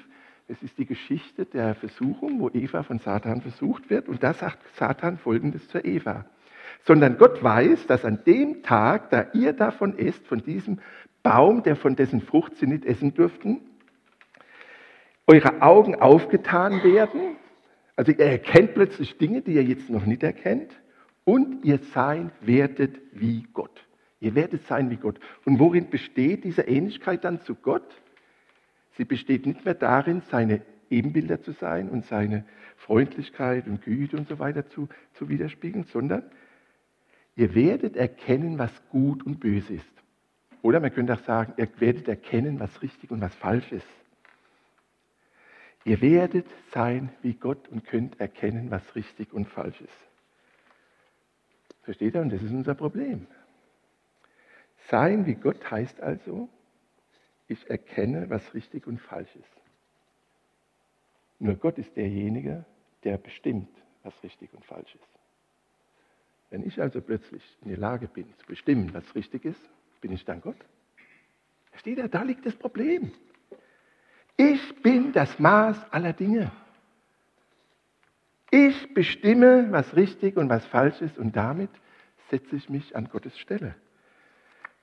es 0.49 0.63
ist 0.63 0.79
die 0.79 0.87
Geschichte 0.87 1.45
der 1.45 1.75
Versuchung, 1.75 2.41
wo 2.41 2.49
Eva 2.49 2.83
von 2.83 2.99
Satan 2.99 3.43
versucht 3.43 3.91
wird. 3.91 4.09
Und 4.09 4.23
da 4.23 4.33
sagt 4.33 4.59
Satan 4.77 5.19
Folgendes 5.19 5.69
zur 5.69 5.85
Eva. 5.85 6.25
Sondern 6.85 7.19
Gott 7.19 7.43
weiß, 7.43 7.87
dass 7.87 8.05
an 8.05 8.21
dem 8.25 8.63
Tag, 8.63 9.11
da 9.11 9.27
ihr 9.35 9.53
davon 9.53 9.99
esst, 9.99 10.27
von 10.27 10.43
diesem 10.43 10.79
Baum, 11.23 11.63
der 11.63 11.77
von 11.77 11.97
dessen 11.97 12.23
Frucht 12.23 12.57
sie 12.57 12.67
nicht 12.67 12.87
essen 12.87 13.13
durften, 13.13 13.61
eure 15.27 15.61
Augen 15.61 15.97
aufgetan 15.97 16.83
werden. 16.83 17.37
Also 17.97 18.13
ihr 18.13 18.25
erkennt 18.25 18.75
plötzlich 18.75 19.19
Dinge, 19.19 19.43
die 19.43 19.53
ihr 19.53 19.65
jetzt 19.65 19.91
noch 19.91 20.07
nicht 20.07 20.23
erkennt. 20.23 20.73
Und 21.25 21.63
ihr 21.65 21.79
sein 21.93 22.31
werdet 22.41 22.99
wie 23.13 23.47
Gott. 23.53 23.88
Ihr 24.21 24.35
werdet 24.35 24.67
sein 24.67 24.91
wie 24.91 24.97
Gott. 24.97 25.21
Und 25.45 25.59
worin 25.59 25.91
besteht 25.91 26.45
diese 26.45 26.63
Ähnlichkeit 26.63 27.25
dann 27.25 27.41
zu 27.41 27.55
Gott? 27.55 28.03
Sie 28.97 29.05
besteht 29.05 29.47
nicht 29.47 29.65
mehr 29.65 29.75
darin, 29.75 30.23
seine 30.29 30.63
Ebenbilder 30.91 31.41
zu 31.41 31.53
sein 31.53 31.89
und 31.89 32.05
seine 32.07 32.45
Freundlichkeit 32.77 33.67
und 33.67 33.83
Güte 33.83 34.17
und 34.17 34.29
so 34.29 34.39
weiter 34.39 34.69
zu, 34.69 34.89
zu 35.15 35.29
widerspiegeln, 35.29 35.85
sondern 35.85 36.25
ihr 37.37 37.55
werdet 37.55 37.97
erkennen, 37.97 38.59
was 38.59 38.73
gut 38.89 39.25
und 39.25 39.39
böse 39.39 39.75
ist. 39.75 39.93
Oder 40.63 40.81
man 40.81 40.93
könnte 40.93 41.15
auch 41.15 41.25
sagen, 41.25 41.55
ihr 41.57 41.69
werdet 41.79 42.09
erkennen, 42.09 42.59
was 42.59 42.83
richtig 42.83 43.11
und 43.11 43.21
was 43.21 43.35
falsch 43.35 43.71
ist. 43.71 43.87
Ihr 45.85 46.01
werdet 46.01 46.47
sein 46.73 47.11
wie 47.23 47.35
Gott 47.35 47.69
und 47.69 47.85
könnt 47.85 48.21
erkennen, 48.21 48.71
was 48.71 48.95
richtig 48.97 49.33
und 49.33 49.49
falsch 49.49 49.81
ist. 49.81 50.09
Versteht 51.83 52.15
ihr? 52.15 52.21
Und 52.21 52.33
das 52.33 52.43
ist 52.43 52.51
unser 52.51 52.75
Problem. 52.75 53.27
Sein 54.91 55.27
wie 55.27 55.35
Gott 55.35 55.71
heißt 55.71 56.01
also, 56.01 56.49
ich 57.47 57.69
erkenne, 57.69 58.31
was 58.31 58.55
richtig 58.55 58.87
und 58.87 58.99
falsch 58.99 59.35
ist. 59.37 59.63
Nur 61.39 61.55
Gott 61.57 61.79
ist 61.79 61.97
derjenige, 61.97 62.65
der 63.05 63.19
bestimmt, 63.19 63.69
was 64.03 64.23
richtig 64.23 64.53
und 64.55 64.65
falsch 64.65 64.95
ist. 64.95 65.19
Wenn 66.51 66.67
ich 66.67 66.81
also 66.81 67.01
plötzlich 67.01 67.43
in 67.63 67.69
der 67.69 67.79
Lage 67.79 68.09
bin, 68.09 68.27
zu 68.39 68.47
bestimmen, 68.47 68.93
was 68.95 69.15
richtig 69.15 69.45
ist, 69.45 69.61
bin 70.01 70.13
ich 70.13 70.25
dann 70.25 70.41
Gott? 70.41 70.57
Versteht 71.71 71.99
ihr? 71.99 72.09
Da 72.09 72.23
liegt 72.23 72.47
das 72.47 72.57
Problem. 72.57 73.13
Ich 74.37 74.83
bin 74.83 75.13
das 75.13 75.39
Maß 75.39 75.93
aller 75.93 76.15
Dinge. 76.15 76.51
Ich 78.51 78.95
bestimme, 78.95 79.71
was 79.71 79.95
richtig 79.95 80.37
und 80.39 80.49
was 80.49 80.65
falsch 80.67 81.03
ist 81.03 81.19
und 81.19 81.37
damit 81.37 81.71
setze 82.31 82.57
ich 82.57 82.71
mich 82.71 82.97
an 82.97 83.09
Gottes 83.11 83.39
Stelle. 83.39 83.75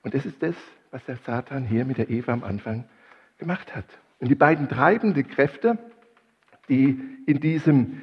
Und 0.06 0.14
das 0.14 0.24
ist 0.24 0.40
das, 0.40 0.54
was 0.92 1.04
der 1.06 1.16
Satan 1.16 1.64
hier 1.64 1.84
mit 1.84 1.98
der 1.98 2.08
Eva 2.08 2.32
am 2.32 2.44
Anfang 2.44 2.84
gemacht 3.38 3.74
hat. 3.74 3.86
Und 4.20 4.28
die 4.28 4.36
beiden 4.36 4.68
treibenden 4.68 5.26
Kräfte, 5.26 5.78
die 6.68 6.96
in 7.26 7.40
diesem 7.40 8.02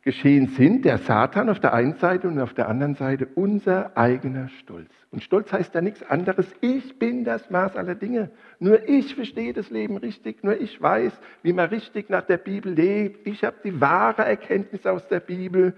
Geschehen 0.00 0.46
sind, 0.46 0.86
der 0.86 0.96
Satan 0.96 1.50
auf 1.50 1.60
der 1.60 1.74
einen 1.74 1.96
Seite 1.96 2.26
und 2.26 2.40
auf 2.40 2.54
der 2.54 2.70
anderen 2.70 2.94
Seite 2.94 3.28
unser 3.34 3.94
eigener 3.98 4.48
Stolz. 4.60 4.88
Und 5.10 5.22
Stolz 5.22 5.52
heißt 5.52 5.74
ja 5.74 5.82
nichts 5.82 6.02
anderes, 6.02 6.46
ich 6.62 6.98
bin 6.98 7.22
das 7.22 7.50
Maß 7.50 7.76
aller 7.76 7.96
Dinge. 7.96 8.30
Nur 8.58 8.88
ich 8.88 9.14
verstehe 9.14 9.52
das 9.52 9.68
Leben 9.68 9.98
richtig, 9.98 10.42
nur 10.42 10.58
ich 10.58 10.80
weiß, 10.80 11.12
wie 11.42 11.52
man 11.52 11.68
richtig 11.68 12.08
nach 12.08 12.22
der 12.22 12.38
Bibel 12.38 12.72
lebt. 12.72 13.26
Ich 13.26 13.44
habe 13.44 13.56
die 13.62 13.78
wahre 13.78 14.24
Erkenntnis 14.24 14.86
aus 14.86 15.06
der 15.08 15.20
Bibel. 15.20 15.74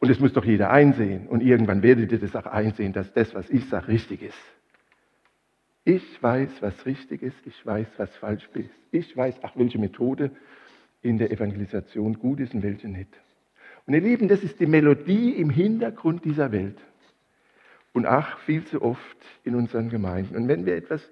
Und 0.00 0.08
das 0.10 0.18
muss 0.18 0.32
doch 0.32 0.46
jeder 0.46 0.70
einsehen. 0.70 1.26
Und 1.26 1.42
irgendwann 1.42 1.82
werdet 1.82 2.10
ihr 2.10 2.18
das 2.18 2.34
auch 2.34 2.46
einsehen, 2.46 2.94
dass 2.94 3.12
das, 3.12 3.34
was 3.34 3.50
ich 3.50 3.68
sage, 3.68 3.88
richtig 3.88 4.22
ist. 4.22 4.54
Ich 5.84 6.22
weiß, 6.22 6.50
was 6.60 6.86
richtig 6.86 7.22
ist, 7.22 7.36
ich 7.44 7.66
weiß, 7.66 7.86
was 7.98 8.14
falsch 8.16 8.48
ist. 8.54 8.70
Ich 8.90 9.14
weiß, 9.16 9.36
ach, 9.42 9.52
welche 9.56 9.78
Methode 9.78 10.30
in 11.02 11.18
der 11.18 11.30
Evangelisation 11.30 12.18
gut 12.18 12.40
ist 12.40 12.54
und 12.54 12.62
welche 12.62 12.88
nicht. 12.88 13.08
Und 13.86 13.92
ihr 13.92 14.00
Lieben, 14.00 14.28
das 14.28 14.42
ist 14.42 14.58
die 14.60 14.66
Melodie 14.66 15.30
im 15.30 15.50
Hintergrund 15.50 16.24
dieser 16.24 16.52
Welt. 16.52 16.78
Und 17.92 18.06
ach, 18.06 18.38
viel 18.40 18.64
zu 18.64 18.80
oft 18.80 19.18
in 19.44 19.54
unseren 19.54 19.90
Gemeinden. 19.90 20.36
Und 20.36 20.48
wenn 20.48 20.64
wir 20.64 20.74
etwas 20.74 21.02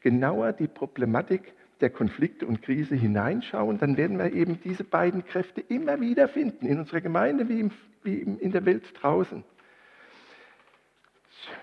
genauer 0.00 0.52
die 0.54 0.66
Problematik 0.66 1.52
der 1.82 1.90
Konflikte 1.90 2.46
und 2.46 2.62
Krise 2.62 2.94
hineinschauen, 2.94 3.78
dann 3.78 3.98
werden 3.98 4.18
wir 4.18 4.32
eben 4.32 4.58
diese 4.64 4.82
beiden 4.82 5.26
Kräfte 5.26 5.60
immer 5.60 6.00
wieder 6.00 6.26
finden, 6.26 6.66
in 6.66 6.78
unserer 6.78 7.02
Gemeinde 7.02 7.48
wie, 7.50 7.60
im, 7.60 7.70
wie 8.02 8.20
in 8.20 8.50
der 8.52 8.64
Welt 8.64 8.84
draußen. 8.94 9.44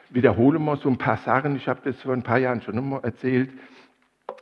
Wiederhole 0.09 0.59
mal 0.59 0.77
so 0.77 0.89
ein 0.89 0.97
paar 0.97 1.17
Sachen, 1.17 1.55
ich 1.55 1.67
habe 1.67 1.81
das 1.83 2.01
vor 2.01 2.13
ein 2.13 2.23
paar 2.23 2.39
Jahren 2.39 2.61
schon 2.61 2.89
mal 2.89 3.03
erzählt. 3.03 3.51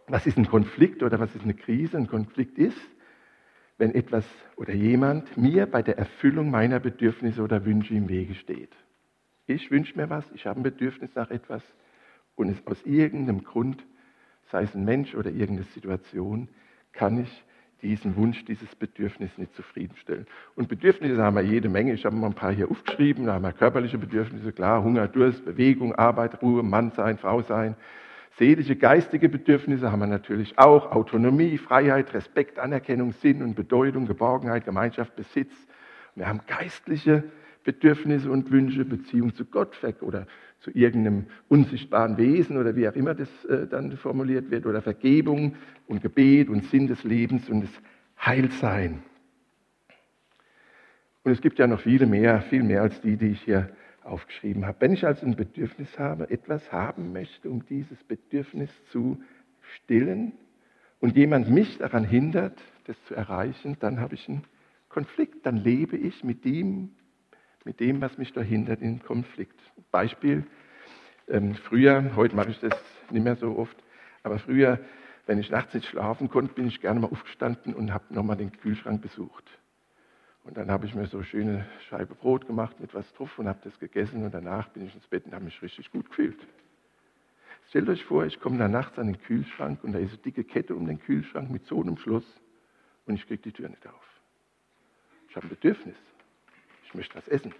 Was 0.07 0.25
ist 0.25 0.37
ein 0.37 0.47
Konflikt 0.47 1.03
oder 1.03 1.19
was 1.19 1.35
ist 1.35 1.43
eine 1.43 1.53
Krise? 1.53 1.97
Ein 1.97 2.07
Konflikt 2.07 2.57
ist, 2.57 2.77
wenn 3.77 3.93
etwas 3.93 4.25
oder 4.55 4.73
jemand 4.73 5.37
mir 5.37 5.65
bei 5.65 5.81
der 5.81 5.97
Erfüllung 5.97 6.49
meiner 6.49 6.79
Bedürfnisse 6.79 7.41
oder 7.41 7.65
Wünsche 7.65 7.93
im 7.93 8.07
Wege 8.07 8.35
steht. 8.35 8.71
Ich 9.45 9.69
wünsche 9.71 9.97
mir 9.97 10.09
was, 10.09 10.25
ich 10.33 10.45
habe 10.45 10.59
ein 10.59 10.63
Bedürfnis 10.63 11.13
nach 11.15 11.29
etwas 11.29 11.63
und 12.35 12.49
es 12.49 12.65
aus 12.65 12.81
irgendeinem 12.85 13.43
Grund, 13.43 13.85
sei 14.51 14.63
es 14.63 14.75
ein 14.75 14.85
Mensch 14.85 15.15
oder 15.15 15.29
irgendeine 15.29 15.67
Situation, 15.73 16.49
kann 16.91 17.21
ich 17.21 17.43
diesen 17.81 18.15
Wunsch, 18.15 18.43
dieses 18.45 18.75
Bedürfnis 18.75 19.37
nicht 19.37 19.55
zufriedenstellen. 19.55 20.25
Und 20.55 20.67
Bedürfnisse 20.67 21.21
haben 21.21 21.35
wir 21.35 21.43
jede 21.43 21.69
Menge. 21.69 21.93
Ich 21.93 22.05
habe 22.05 22.15
mal 22.15 22.27
ein 22.27 22.33
paar 22.33 22.51
hier 22.51 22.69
aufgeschrieben. 22.69 23.25
Da 23.25 23.33
haben 23.33 23.43
wir 23.43 23.53
körperliche 23.53 23.97
Bedürfnisse, 23.97 24.51
klar, 24.51 24.83
Hunger, 24.83 25.07
Durst, 25.07 25.45
Bewegung, 25.45 25.93
Arbeit, 25.95 26.41
Ruhe, 26.41 26.63
Mann 26.63 26.91
sein, 26.91 27.17
Frau 27.17 27.41
sein, 27.41 27.75
Seelische, 28.37 28.75
geistige 28.75 29.29
Bedürfnisse 29.29 29.91
haben 29.91 29.99
wir 29.99 30.07
natürlich 30.07 30.59
auch. 30.59 30.91
Autonomie, 30.91 31.57
Freiheit, 31.57 32.13
Respekt, 32.13 32.59
Anerkennung, 32.59 33.13
Sinn 33.13 33.41
und 33.41 33.55
Bedeutung, 33.55 34.05
Geborgenheit, 34.05 34.63
Gemeinschaft, 34.63 35.15
Besitz. 35.15 35.53
Wir 36.13 36.27
haben 36.27 36.41
geistliche 36.45 37.23
Bedürfnisse 37.63 38.29
und 38.29 38.51
Wünsche, 38.51 38.85
Beziehung 38.85 39.33
zu 39.33 39.43
Gott 39.43 39.75
oder 40.01 40.27
zu 40.59 40.71
irgendeinem 40.71 41.27
unsichtbaren 41.47 42.17
Wesen 42.17 42.57
oder 42.57 42.75
wie 42.75 42.87
auch 42.87 42.95
immer 42.95 43.13
das 43.13 43.29
äh, 43.45 43.67
dann 43.67 43.95
formuliert 43.97 44.49
wird, 44.51 44.65
oder 44.65 44.81
Vergebung 44.81 45.55
und 45.87 46.01
Gebet 46.01 46.49
und 46.49 46.65
Sinn 46.65 46.87
des 46.87 47.03
Lebens 47.03 47.49
und 47.49 47.61
das 47.61 47.81
Heilsein. 48.25 49.03
Und 51.23 51.31
es 51.31 51.41
gibt 51.41 51.59
ja 51.59 51.67
noch 51.67 51.81
viele 51.81 52.05
mehr, 52.05 52.41
viel 52.41 52.63
mehr 52.63 52.81
als 52.81 53.01
die, 53.01 53.17
die 53.17 53.27
ich 53.27 53.41
hier 53.41 53.69
aufgeschrieben 54.03 54.65
habe. 54.65 54.77
Wenn 54.79 54.93
ich 54.93 55.05
also 55.05 55.25
ein 55.25 55.35
Bedürfnis 55.35 55.99
habe, 55.99 56.29
etwas 56.29 56.71
haben 56.71 57.11
möchte, 57.11 57.49
um 57.49 57.65
dieses 57.65 58.01
Bedürfnis 58.05 58.69
zu 58.91 59.21
stillen 59.75 60.31
und 60.99 61.15
jemand 61.15 61.49
mich 61.49 61.77
daran 61.77 62.05
hindert, 62.05 62.59
das 62.85 62.95
zu 63.03 63.13
erreichen, 63.13 63.75
dann 63.79 63.99
habe 63.99 64.15
ich 64.15 64.27
einen 64.29 64.43
Konflikt. 64.87 65.45
Dann 65.45 65.57
lebe 65.57 65.97
ich 65.97 66.23
mit 66.23 66.45
dem, 66.45 66.91
mit 67.67 67.81
dem 67.81 67.99
was 67.99 68.17
mich 68.17 68.31
da 68.31 68.39
hindert, 68.39 68.81
in 68.81 69.03
Konflikt. 69.03 69.59
Beispiel, 69.91 70.45
ähm, 71.27 71.53
früher, 71.53 72.15
heute 72.15 72.33
mache 72.33 72.51
ich 72.51 72.59
das 72.61 72.73
nicht 73.11 73.23
mehr 73.23 73.35
so 73.35 73.57
oft, 73.57 73.75
aber 74.23 74.39
früher, 74.39 74.79
wenn 75.25 75.37
ich 75.37 75.51
nachts 75.51 75.73
nicht 75.73 75.85
schlafen 75.85 76.29
konnte, 76.29 76.53
bin 76.53 76.67
ich 76.67 76.79
gerne 76.79 77.01
mal 77.01 77.11
aufgestanden 77.11 77.73
und 77.73 77.93
habe 77.93 78.05
nochmal 78.13 78.37
den 78.37 78.53
Kühlschrank 78.53 79.01
besucht. 79.01 79.43
Und 80.45 80.55
dann 80.55 80.71
habe 80.71 80.85
ich 80.85 80.95
mir 80.95 81.07
so 81.07 81.17
eine 81.17 81.25
schöne 81.25 81.65
Scheibe 81.89 82.15
Brot 82.15 82.47
gemacht 82.47 82.79
mit 82.79 82.93
was 82.93 83.13
drauf 83.15 83.37
und 83.37 83.49
habe 83.49 83.59
das 83.65 83.77
gegessen 83.79 84.23
und 84.23 84.33
danach 84.33 84.69
bin 84.69 84.85
ich 84.85 84.95
ins 84.95 85.07
Bett 85.07 85.25
und 85.25 85.33
habe 85.33 85.43
mich 85.43 85.61
richtig 85.61 85.91
gut 85.91 86.07
gefühlt. 86.07 86.39
Stellt 87.67 87.89
euch 87.89 88.05
vor, 88.05 88.25
ich 88.25 88.39
komme 88.39 88.57
da 88.57 88.69
nachts 88.69 88.97
an 88.97 89.07
den 89.07 89.21
Kühlschrank 89.21 89.83
und 89.83 89.91
da 89.91 89.99
ist 89.99 90.13
eine 90.13 90.19
dicke 90.19 90.45
Kette 90.45 90.73
um 90.73 90.87
den 90.87 91.01
Kühlschrank 91.01 91.51
mit 91.51 91.65
so 91.65 91.81
einem 91.81 91.97
Schloss 91.97 92.23
und 93.07 93.15
ich 93.15 93.27
kriege 93.27 93.41
die 93.41 93.51
Tür 93.51 93.67
nicht 93.67 93.85
auf. 93.85 94.21
Ich 95.27 95.35
habe 95.35 95.47
ein 95.47 95.49
Bedürfnis. 95.49 95.97
Ich 96.87 96.93
möchte 96.95 97.15
was 97.15 97.27
essen. 97.27 97.53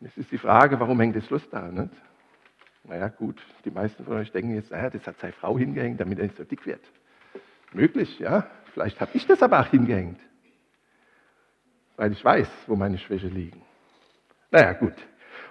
Und 0.00 0.06
jetzt 0.06 0.18
ist 0.18 0.30
die 0.30 0.38
Frage, 0.38 0.78
warum 0.78 1.00
hängt 1.00 1.16
das 1.16 1.26
Schloss 1.26 1.48
da? 1.50 1.68
Nicht? 1.68 1.90
Naja, 2.84 3.08
gut, 3.08 3.42
die 3.64 3.70
meisten 3.70 4.04
von 4.04 4.14
euch 4.14 4.30
denken 4.30 4.54
jetzt, 4.54 4.70
naja, 4.70 4.90
das 4.90 5.06
hat 5.06 5.18
seine 5.18 5.32
Frau 5.32 5.58
hingehängt, 5.58 6.00
damit 6.00 6.18
er 6.18 6.24
nicht 6.26 6.36
so 6.36 6.44
dick 6.44 6.66
wird. 6.66 6.82
Möglich, 7.72 8.18
ja. 8.20 8.46
Vielleicht 8.72 9.00
habe 9.00 9.10
ich 9.14 9.26
das 9.26 9.42
aber 9.42 9.60
auch 9.60 9.66
hingehängt 9.66 10.20
weil 11.96 12.12
ich 12.12 12.24
weiß, 12.24 12.48
wo 12.66 12.76
meine 12.76 12.98
Schwäche 12.98 13.28
liegen. 13.28 13.62
Naja, 14.50 14.72
gut. 14.74 14.94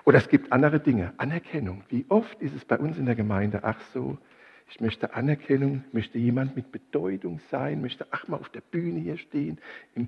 Oder 0.05 0.19
es 0.19 0.29
gibt 0.29 0.51
andere 0.51 0.79
Dinge. 0.79 1.13
Anerkennung. 1.17 1.83
Wie 1.89 2.05
oft 2.09 2.39
ist 2.41 2.55
es 2.55 2.63
bei 2.63 2.77
uns 2.77 2.97
in 2.97 3.05
der 3.05 3.15
Gemeinde, 3.15 3.63
ach 3.63 3.79
so, 3.93 4.17
ich 4.69 4.79
möchte 4.79 5.13
Anerkennung, 5.13 5.83
möchte 5.91 6.17
jemand 6.17 6.55
mit 6.55 6.71
Bedeutung 6.71 7.39
sein, 7.51 7.81
möchte 7.81 8.07
ach 8.11 8.27
mal 8.27 8.37
auf 8.37 8.49
der 8.49 8.61
Bühne 8.61 8.99
hier 8.99 9.17
stehen, 9.17 9.59
im, 9.93 10.07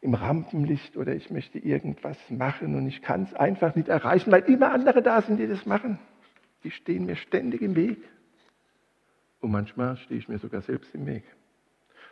im 0.00 0.14
Rampenlicht 0.14 0.96
oder 0.96 1.14
ich 1.14 1.30
möchte 1.30 1.58
irgendwas 1.58 2.18
machen 2.30 2.74
und 2.74 2.86
ich 2.86 3.02
kann 3.02 3.24
es 3.24 3.34
einfach 3.34 3.74
nicht 3.74 3.88
erreichen, 3.88 4.32
weil 4.32 4.42
immer 4.42 4.72
andere 4.72 5.02
da 5.02 5.20
sind, 5.20 5.38
die 5.38 5.46
das 5.46 5.66
machen. 5.66 5.98
Die 6.64 6.70
stehen 6.70 7.06
mir 7.06 7.16
ständig 7.16 7.62
im 7.62 7.76
Weg. 7.76 7.98
Und 9.40 9.50
manchmal 9.50 9.96
stehe 9.98 10.18
ich 10.18 10.28
mir 10.28 10.38
sogar 10.38 10.62
selbst 10.62 10.94
im 10.94 11.06
Weg. 11.06 11.24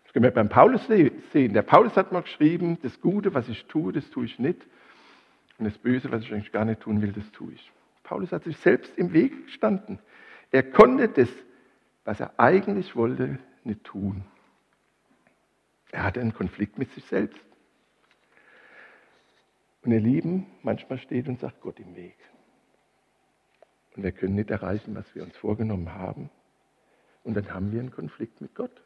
Das 0.05 0.13
können 0.13 0.25
wir 0.25 0.31
beim 0.31 0.49
Paulus 0.49 0.87
sehen. 0.87 1.53
Der 1.53 1.63
Paulus 1.63 1.97
hat 1.97 2.13
mal 2.13 2.23
geschrieben, 2.23 2.79
das 2.83 3.01
Gute, 3.01 3.35
was 3.35 3.49
ich 3.49 3.67
tue, 3.67 3.93
das 3.93 4.09
tue 4.11 4.25
ich 4.25 4.39
nicht. 4.39 4.67
Und 5.59 5.67
das 5.67 5.77
Böse, 5.77 6.11
was 6.11 6.23
ich 6.23 6.33
eigentlich 6.33 6.53
gar 6.53 6.65
nicht 6.65 6.81
tun 6.81 7.03
will, 7.03 7.13
das 7.13 7.31
tue 7.33 7.53
ich. 7.53 7.73
Paulus 8.05 8.33
hat 8.33 8.45
sich 8.45 8.57
selbst 8.59 8.97
im 8.97 9.13
Weg 9.13 9.47
gestanden. 9.47 9.99
Er 10.51 10.63
konnte 10.63 11.09
das, 11.09 11.29
was 12.05 12.21
er 12.21 12.39
eigentlich 12.39 12.97
wollte, 12.97 13.39
nicht 13.65 13.85
tun. 13.85 14.25
Er 15.91 16.05
hatte 16.05 16.21
einen 16.21 16.33
Konflikt 16.33 16.79
mit 16.79 16.91
sich 16.93 17.05
selbst. 17.05 17.45
Und 19.89 19.95
ihr 19.95 20.01
Lieben, 20.01 20.45
manchmal 20.63 20.99
steht 20.99 21.29
uns 21.29 21.43
auch 21.43 21.61
Gott 21.63 21.81
im 21.81 21.97
Weg. 21.97 22.19
Und 23.97 24.03
wir 24.03 24.13
können 24.13 24.35
nicht 24.35 24.51
erreichen, 24.51 24.95
was 24.95 25.15
wir 25.15 25.23
uns 25.23 25.35
vorgenommen 25.35 25.95
haben. 25.95 26.29
Und 27.25 27.39
dann 27.39 27.55
haben 27.55 27.73
wir 27.73 27.81
einen 27.81 27.91
Konflikt 27.91 28.43
mit 28.43 28.55
Gott. 28.55 28.83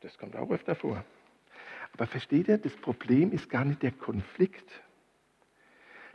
Das 0.00 0.16
kommt 0.16 0.36
auch 0.36 0.50
öfter 0.50 0.74
vor. 0.74 1.04
Aber 1.92 2.06
versteht 2.06 2.48
ihr, 2.48 2.56
das 2.56 2.74
Problem 2.76 3.30
ist 3.30 3.50
gar 3.50 3.66
nicht 3.66 3.82
der 3.82 3.92
Konflikt. 3.92 4.70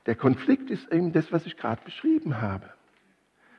Der 0.07 0.15
Konflikt 0.15 0.71
ist 0.71 0.91
eben 0.91 1.13
das, 1.13 1.31
was 1.31 1.45
ich 1.45 1.55
gerade 1.55 1.83
beschrieben 1.83 2.41
habe. 2.41 2.73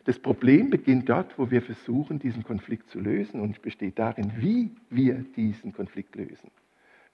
Das 0.07 0.19
Problem 0.19 0.71
beginnt 0.71 1.09
dort, 1.09 1.39
wo 1.39 1.53
wir 1.53 1.63
versuchen, 1.63 2.19
diesen 2.19 2.43
Konflikt 2.43 2.91
zu 2.91 2.99
lösen 2.99 3.41
und 3.41 3.63
besteht 3.63 4.01
darin, 4.01 4.33
wie 4.39 4.75
wir 4.91 5.25
diesen 5.37 5.73
Konflikt 5.73 6.17
lösen. 6.17 6.51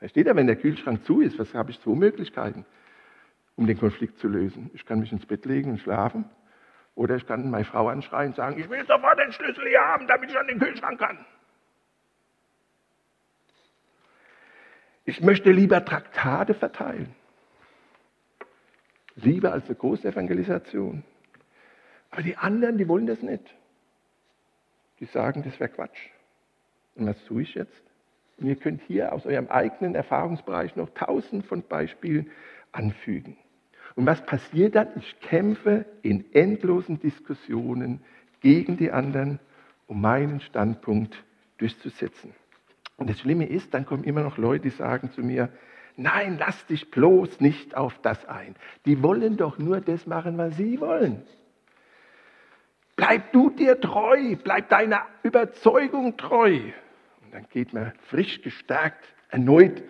Da 0.01 0.09
steht 0.09 0.27
ja, 0.27 0.35
wenn 0.35 0.47
der 0.47 0.57
Kühlschrank 0.57 1.05
zu 1.05 1.21
ist, 1.21 1.39
was 1.39 1.53
habe 1.55 1.71
ich 1.71 1.81
zwei 1.81 1.95
Möglichkeiten, 1.95 2.65
um 3.57 3.67
den 3.67 3.79
Konflikt 3.79 4.19
zu 4.19 4.29
lösen. 4.29 4.71
Ich 4.73 4.87
kann 4.87 5.01
mich 5.01 5.13
ins 5.13 5.27
Bett 5.27 5.45
legen 5.45 5.73
und 5.73 5.79
schlafen 5.79 6.25
oder 6.95 7.17
ich 7.17 7.27
kann 7.27 7.51
meine 7.51 7.65
Frau 7.67 7.89
anschreien 7.89 8.31
und 8.31 8.37
sagen, 8.37 8.59
ich 8.59 8.69
will 8.69 8.85
sofort 8.87 9.19
den 9.19 9.33
Schlüssel 9.33 9.69
hier 9.69 9.81
haben, 9.81 10.07
damit 10.07 10.31
ich 10.31 10.39
an 10.39 10.47
den 10.47 10.59
Kühlschrank 10.59 10.99
kann. 10.99 11.25
Ich 15.05 15.21
möchte 15.21 15.51
lieber 15.51 15.85
Traktate 15.85 16.55
verteilen. 16.55 17.15
Lieber 19.17 19.53
als 19.53 19.67
eine 19.67 19.75
Großevangelisation. 19.75 21.05
Aber 22.11 22.23
die 22.23 22.37
anderen, 22.37 22.79
die 22.79 22.89
wollen 22.89 23.07
das 23.07 23.21
nicht. 23.23 23.45
Die 24.99 25.07
sagen, 25.07 25.43
das 25.43 25.59
wäre 25.61 25.71
Quatsch. 25.71 26.09
Und 26.95 27.07
was 27.07 27.23
tue 27.25 27.43
ich 27.43 27.55
jetzt? 27.55 27.90
Und 28.41 28.47
ihr 28.47 28.57
könnt 28.57 28.81
hier 28.87 29.13
aus 29.13 29.27
eurem 29.27 29.49
eigenen 29.49 29.95
Erfahrungsbereich 29.95 30.75
noch 30.77 30.89
tausend 30.95 31.45
von 31.47 31.63
Beispielen 31.63 32.31
anfügen. 32.73 33.37
Und 33.97 34.07
was 34.07 34.25
passiert 34.25 34.77
dann? 34.77 34.89
Ich 34.97 35.21
kämpfe 35.21 35.85
in 36.03 36.25
endlosen 36.33 37.01
Diskussionen 37.01 38.01
gegen 38.41 38.77
die 38.77 38.91
anderen, 38.91 39.39
um 39.87 40.01
meinen 40.01 40.41
Standpunkt 40.41 41.23
durchzusetzen. 41.59 42.33
Und 42.97 43.11
das 43.11 43.21
Schlimme 43.21 43.47
ist, 43.47 43.75
dann 43.75 43.85
kommen 43.85 44.05
immer 44.05 44.23
noch 44.23 44.39
Leute, 44.39 44.65
die 44.65 44.71
sagen 44.71 45.11
zu 45.11 45.23
mir, 45.23 45.51
nein, 45.97 46.37
lass 46.39 46.67
dich 46.67 46.91
bloß 46.91 47.41
nicht 47.41 47.77
auf 47.77 47.99
das 48.01 48.27
ein. 48.27 48.55
Die 48.87 49.03
wollen 49.03 49.37
doch 49.37 49.59
nur 49.59 49.81
das 49.81 50.07
machen, 50.07 50.39
was 50.39 50.57
sie 50.57 50.81
wollen. 50.81 51.23
Bleib 52.97 53.33
du 53.33 53.51
dir 53.51 53.81
treu, 53.81 54.37
bleib 54.43 54.69
deiner 54.69 55.07
Überzeugung 55.23 56.17
treu. 56.17 56.61
Dann 57.31 57.47
geht 57.51 57.73
man 57.73 57.93
frisch 58.09 58.43
gestärkt 58.43 59.05
erneut 59.29 59.83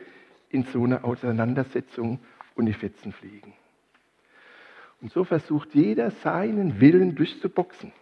in 0.51 0.65
so 0.65 0.85
eine 0.85 1.05
Auseinandersetzung 1.05 2.21
und 2.55 2.67
die 2.67 2.73
Fetzen 2.73 3.13
fliegen. 3.13 3.55
Und 5.01 5.13
so 5.13 5.25
versucht 5.25 5.75
jeder 5.75 6.11
seinen 6.11 6.81
Willen 6.81 7.15
durchzuboxen. 7.15 7.93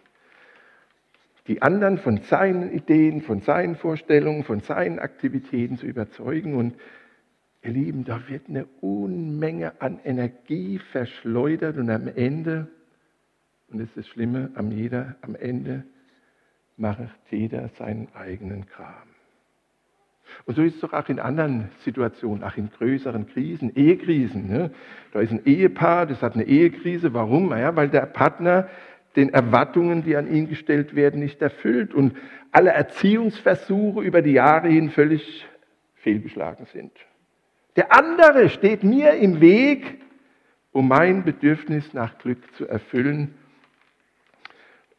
Die 1.47 1.61
anderen 1.61 1.97
von 1.97 2.17
seinen 2.21 2.71
Ideen, 2.71 3.21
von 3.21 3.41
seinen 3.41 3.75
Vorstellungen, 3.75 4.43
von 4.43 4.59
seinen 4.59 4.99
Aktivitäten 4.99 5.77
zu 5.77 5.85
überzeugen. 5.85 6.55
Und 6.55 6.75
ihr 7.63 7.71
Lieben, 7.71 8.03
da 8.03 8.27
wird 8.27 8.49
eine 8.49 8.65
Unmenge 8.81 9.81
an 9.81 9.99
Energie 10.03 10.79
verschleudert 10.79 11.77
und 11.77 11.89
am 11.89 12.07
Ende 12.07 12.67
und 13.71 13.79
das 13.79 13.87
ist 13.89 13.97
das 13.97 14.07
Schlimme, 14.07 14.51
am, 14.55 14.71
jeder, 14.71 15.15
am 15.21 15.35
Ende 15.35 15.85
macht 16.77 16.99
jeder 17.29 17.69
seinen 17.69 18.13
eigenen 18.15 18.65
Kram. 18.65 19.07
Und 20.45 20.55
so 20.55 20.63
ist 20.63 20.75
es 20.75 20.81
doch 20.81 20.93
auch 20.93 21.09
in 21.09 21.19
anderen 21.19 21.69
Situationen, 21.83 22.43
auch 22.43 22.57
in 22.57 22.69
größeren 22.69 23.27
Krisen, 23.27 23.75
Ehekrisen. 23.75 24.47
Ne? 24.47 24.71
Da 25.11 25.21
ist 25.21 25.31
ein 25.31 25.45
Ehepaar, 25.45 26.05
das 26.05 26.21
hat 26.21 26.35
eine 26.35 26.45
Ehekrise. 26.45 27.13
Warum? 27.13 27.49
Naja, 27.49 27.75
weil 27.75 27.89
der 27.89 28.01
Partner 28.01 28.67
den 29.15 29.29
Erwartungen, 29.29 30.03
die 30.03 30.15
an 30.15 30.31
ihn 30.31 30.47
gestellt 30.47 30.95
werden, 30.95 31.19
nicht 31.19 31.41
erfüllt 31.41 31.93
und 31.93 32.15
alle 32.51 32.71
Erziehungsversuche 32.71 34.01
über 34.01 34.21
die 34.21 34.33
Jahre 34.33 34.69
hin 34.69 34.89
völlig 34.89 35.45
fehlgeschlagen 35.95 36.65
sind. 36.65 36.91
Der 37.75 37.95
andere 37.95 38.49
steht 38.49 38.83
mir 38.83 39.13
im 39.13 39.41
Weg, 39.41 40.01
um 40.71 40.87
mein 40.87 41.23
Bedürfnis 41.23 41.93
nach 41.93 42.17
Glück 42.17 42.39
zu 42.55 42.67
erfüllen 42.67 43.33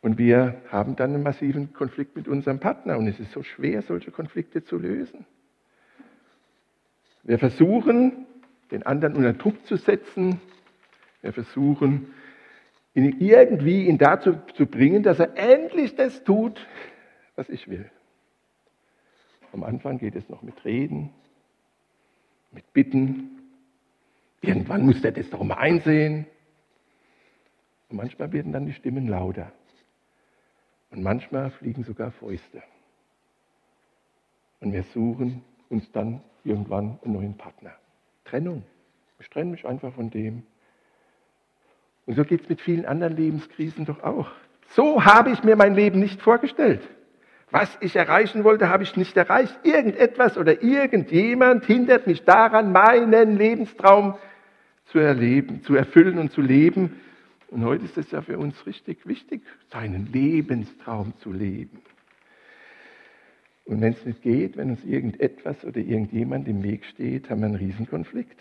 und 0.03 0.17
wir 0.19 0.63
haben 0.71 0.97
dann 0.97 1.15
einen 1.15 1.23
massiven 1.23 1.73
Konflikt 1.73 2.17
mit 2.17 2.27
unserem 2.27 2.59
Partner 2.59 2.97
und 2.97 3.07
es 3.07 3.21
ist 3.21 3.33
so 3.33 3.43
schwer, 3.43 3.83
solche 3.83 4.11
Konflikte 4.11 4.65
zu 4.65 4.79
lösen. 4.79 5.27
Wir 7.23 7.39
versuchen, 7.39 8.27
den 8.71 8.85
anderen 8.85 9.15
unter 9.15 9.35
Druck 9.35 9.67
zu 9.67 9.77
setzen. 9.77 10.41
Wir 11.21 11.33
versuchen, 11.35 12.15
ihn 12.95 13.21
irgendwie 13.21 13.87
ihn 13.87 13.99
dazu 13.99 14.37
zu 14.55 14.67
bringen, 14.67 15.03
dass 15.03 15.21
er 15.21 15.37
endlich 15.37 15.97
das 15.97 16.25
tut, 16.25 16.67
was 17.37 17.49
ich 17.51 17.69
will. 17.69 17.91
Am 19.53 19.65
Anfang 19.65 19.99
geht 19.99 20.17
es 20.17 20.29
noch 20.29 20.43
mit 20.43 20.65
Reden, 20.65 21.11
mit 22.53 22.73
Bitten. 22.73 23.39
Irgendwann 24.41 24.87
muss 24.87 25.05
er 25.05 25.13
das 25.13 25.29
doch 25.29 25.43
mal 25.43 25.57
einsehen. 25.57 26.27
Und 27.91 27.97
manchmal 27.97 28.33
werden 28.33 28.53
dann 28.53 28.65
die 28.65 28.73
Stimmen 28.73 29.09
lauter. 29.09 29.53
Und 30.91 31.03
manchmal 31.03 31.51
fliegen 31.51 31.85
sogar 31.85 32.11
Fäuste. 32.11 32.63
Und 34.61 34.73
wir 34.73 34.83
suchen 34.83 35.43
uns 35.69 35.91
dann 35.93 36.21
irgendwann 36.45 36.99
einen 37.05 37.15
neuen 37.15 37.37
Partner. 37.37 37.73
Trennung. 38.25 38.65
Ich 39.21 39.29
trenne 39.31 39.53
mich 39.53 39.67
einfach 39.67 39.95
von 39.95 40.11
dem. 40.11 40.43
Und 42.07 42.17
so 42.17 42.25
geht 42.25 42.43
es 42.43 42.49
mit 42.49 42.61
vielen 42.61 42.87
anderen 42.87 43.17
Lebenskrisen 43.17 43.85
doch 43.85 44.03
auch. 44.03 44.31
So 44.71 45.05
habe 45.05 45.31
ich 45.31 45.43
mir 45.45 45.57
mein 45.57 45.75
Leben 45.75 46.01
nicht 46.01 46.21
vorgestellt. 46.21 46.83
Was 47.51 47.77
ich 47.81 47.97
erreichen 47.97 48.45
wollte, 48.45 48.69
habe 48.69 48.85
ich 48.85 48.97
nicht 48.97 49.17
erreicht. 49.17 49.59
Irgendetwas 49.65 50.39
oder 50.39 50.63
irgendjemand 50.63 51.65
hindert 51.65 52.07
mich 52.07 52.25
daran, 52.25 52.71
meinen 52.71 53.37
Lebenstraum 53.37 54.15
zu 54.87 54.99
erleben, 54.99 55.63
zu 55.63 55.75
erfüllen 55.75 56.19
und 56.19 56.31
zu 56.31 56.41
leben. 56.41 57.01
Und 57.51 57.65
heute 57.65 57.85
ist 57.85 57.99
es 57.99 58.11
ja 58.13 58.23
für 58.23 58.39
uns 58.39 58.65
richtig 58.65 59.07
wichtig, 59.07 59.43
seinen 59.73 60.07
Lebenstraum 60.13 61.15
zu 61.19 61.33
leben. 61.33 61.83
Und 63.65 63.81
wenn 63.81 63.93
es 63.93 64.05
nicht 64.05 64.23
geht, 64.23 64.57
wenn 64.57 64.71
uns 64.71 64.85
irgendetwas 64.85 65.65
oder 65.65 65.79
irgendjemand 65.79 66.47
im 66.47 66.63
Weg 66.63 66.85
steht, 66.85 67.29
haben 67.29 67.41
wir 67.41 67.47
einen 67.47 67.57
Riesenkonflikt. 67.57 68.41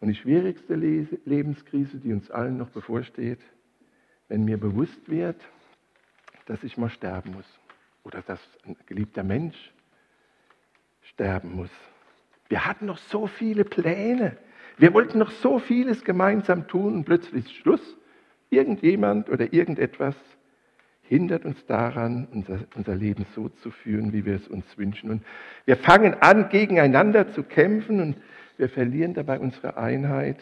Und 0.00 0.08
die 0.08 0.14
schwierigste 0.14 0.74
Lebenskrise, 0.74 1.98
die 1.98 2.12
uns 2.12 2.30
allen 2.30 2.58
noch 2.58 2.70
bevorsteht, 2.70 3.40
wenn 4.28 4.44
mir 4.44 4.58
bewusst 4.58 5.08
wird, 5.08 5.40
dass 6.46 6.62
ich 6.62 6.76
mal 6.76 6.90
sterben 6.90 7.32
muss 7.32 7.46
oder 8.04 8.22
dass 8.22 8.40
ein 8.64 8.76
geliebter 8.86 9.24
Mensch 9.24 9.72
sterben 11.02 11.56
muss. 11.56 11.70
Wir 12.48 12.66
hatten 12.66 12.86
noch 12.86 12.98
so 12.98 13.26
viele 13.26 13.64
Pläne. 13.64 14.36
Wir 14.76 14.92
wollten 14.92 15.18
noch 15.18 15.30
so 15.30 15.58
vieles 15.58 16.04
gemeinsam 16.04 16.66
tun 16.66 16.94
und 16.94 17.04
plötzlich 17.04 17.46
ist 17.46 17.54
Schluss. 17.54 17.96
Irgendjemand 18.50 19.30
oder 19.30 19.52
irgendetwas 19.52 20.16
hindert 21.02 21.44
uns 21.44 21.64
daran, 21.66 22.26
unser, 22.32 22.60
unser 22.74 22.94
Leben 22.94 23.26
so 23.34 23.48
zu 23.48 23.70
führen, 23.70 24.12
wie 24.12 24.24
wir 24.24 24.36
es 24.36 24.48
uns 24.48 24.64
wünschen. 24.78 25.10
Und 25.10 25.22
wir 25.64 25.76
fangen 25.76 26.14
an, 26.20 26.48
gegeneinander 26.48 27.30
zu 27.32 27.42
kämpfen 27.42 28.00
und 28.00 28.16
wir 28.56 28.68
verlieren 28.68 29.14
dabei 29.14 29.38
unsere 29.38 29.76
Einheit 29.76 30.38